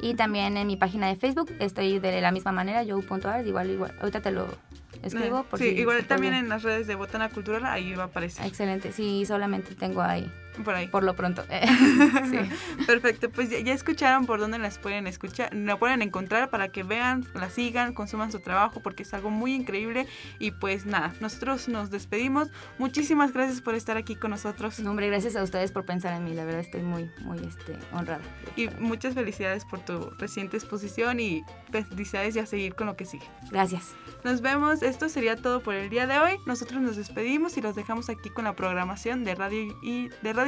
y 0.01 0.17
también 0.17 0.59
en 0.59 0.67
mi 0.67 0.77
página 0.77 1.09
de 1.09 1.17
Facebook 1.17 1.51
estoy 1.61 1.99
de 1.99 2.21
la 2.21 2.31
misma 2.31 2.53
manera, 2.53 2.85
joe.art, 2.85 3.47
igual, 3.47 3.71
igual, 3.71 3.97
ahorita 4.01 4.21
te 4.21 4.33
lo 4.33 4.49
escribo. 5.03 5.45
Por 5.45 5.59
sí, 5.59 5.71
si 5.71 5.81
igual 5.81 6.05
también 6.05 6.35
en 6.35 6.51
las 6.51 6.63
redes 6.63 6.87
de 6.87 6.95
Botana 6.95 7.31
Cultural, 7.31 7.65
ahí 7.65 7.95
va 7.95 8.03
a 8.03 8.07
aparecer, 8.07 8.47
Excelente, 8.47 8.93
sí, 8.93 9.25
solamente 9.25 9.75
tengo 9.75 10.03
ahí, 10.03 10.31
por 10.62 10.75
ahí. 10.75 10.88
por 10.88 11.03
lo 11.03 11.14
pronto. 11.14 11.44
sí. 12.31 12.38
Perfecto, 12.87 13.31
pues 13.31 13.51
ya, 13.51 13.61
ya 13.61 13.73
escucharon 13.73 14.27
por 14.27 14.40
dónde 14.40 14.59
las 14.59 14.79
pueden 14.79 15.07
escuchar, 15.07 15.55
la 15.55 15.79
pueden 15.79 16.03
encontrar 16.03 16.51
para 16.51 16.68
que 16.68 16.83
vean, 16.83 17.27
la 17.35 17.51
sigan, 17.51 17.94
consuman 17.94 18.33
su 18.33 18.40
trabajo 18.40 18.81
porque 18.81 19.03
es 19.03 19.14
algo 19.14 19.31
muy 19.31 19.55
increíble 19.55 20.07
y 20.38 20.53
pues 20.53 20.87
nada, 20.87 21.14
nosotros 21.20 21.68
nos 21.68 21.90
despedimos. 21.90 22.49
Muchísimas 22.79 23.33
gracias 23.33 23.61
por 23.61 23.75
estar 23.75 23.96
aquí 23.96 24.16
con 24.16 24.31
nosotros 24.31 24.79
No, 24.81 24.90
hombre, 24.90 25.09
gracias 25.09 25.37
a 25.37 25.42
ustedes 25.42 25.73
por 25.73 25.85
pensar 25.85 26.14
en 26.14 26.25
mí, 26.25 26.35
la 26.35 26.44
verdad 26.44 26.61
estoy 26.61 26.83
muy, 26.83 27.11
muy 27.20 27.38
este, 27.38 27.77
honrada. 27.92 28.23
y 28.57 28.68
muchas 28.79 29.14
felicidades 29.14 29.64
por 29.64 29.81
tu 29.81 30.11
reciente 30.18 30.57
exposición 30.57 31.20
y 31.20 31.42
felicidades 31.70 32.37
y 32.37 32.38
a 32.38 32.46
seguir 32.46 32.75
con 32.75 32.87
lo 32.87 32.96
que 32.96 33.05
sigue. 33.05 33.27
Gracias. 33.51 33.94
Nos 34.25 34.40
vemos, 34.40 34.83
esto 34.83 35.09
sería 35.09 35.37
todo 35.37 35.62
por 35.62 35.75
el 35.75 35.88
día 35.90 36.07
de 36.07 36.18
hoy. 36.18 36.33
Nosotros 36.46 36.81
nos 36.83 36.96
despedimos 36.96 37.57
y 37.57 37.62
los 37.62 37.75
dejamos 37.75 38.11
aquí 38.11 38.29
con 38.31 38.44
la 38.44 38.55
programación 38.55 39.25
de 39.25 39.35
Radio 39.35 39.79
y 39.83 40.09
de 40.23 40.33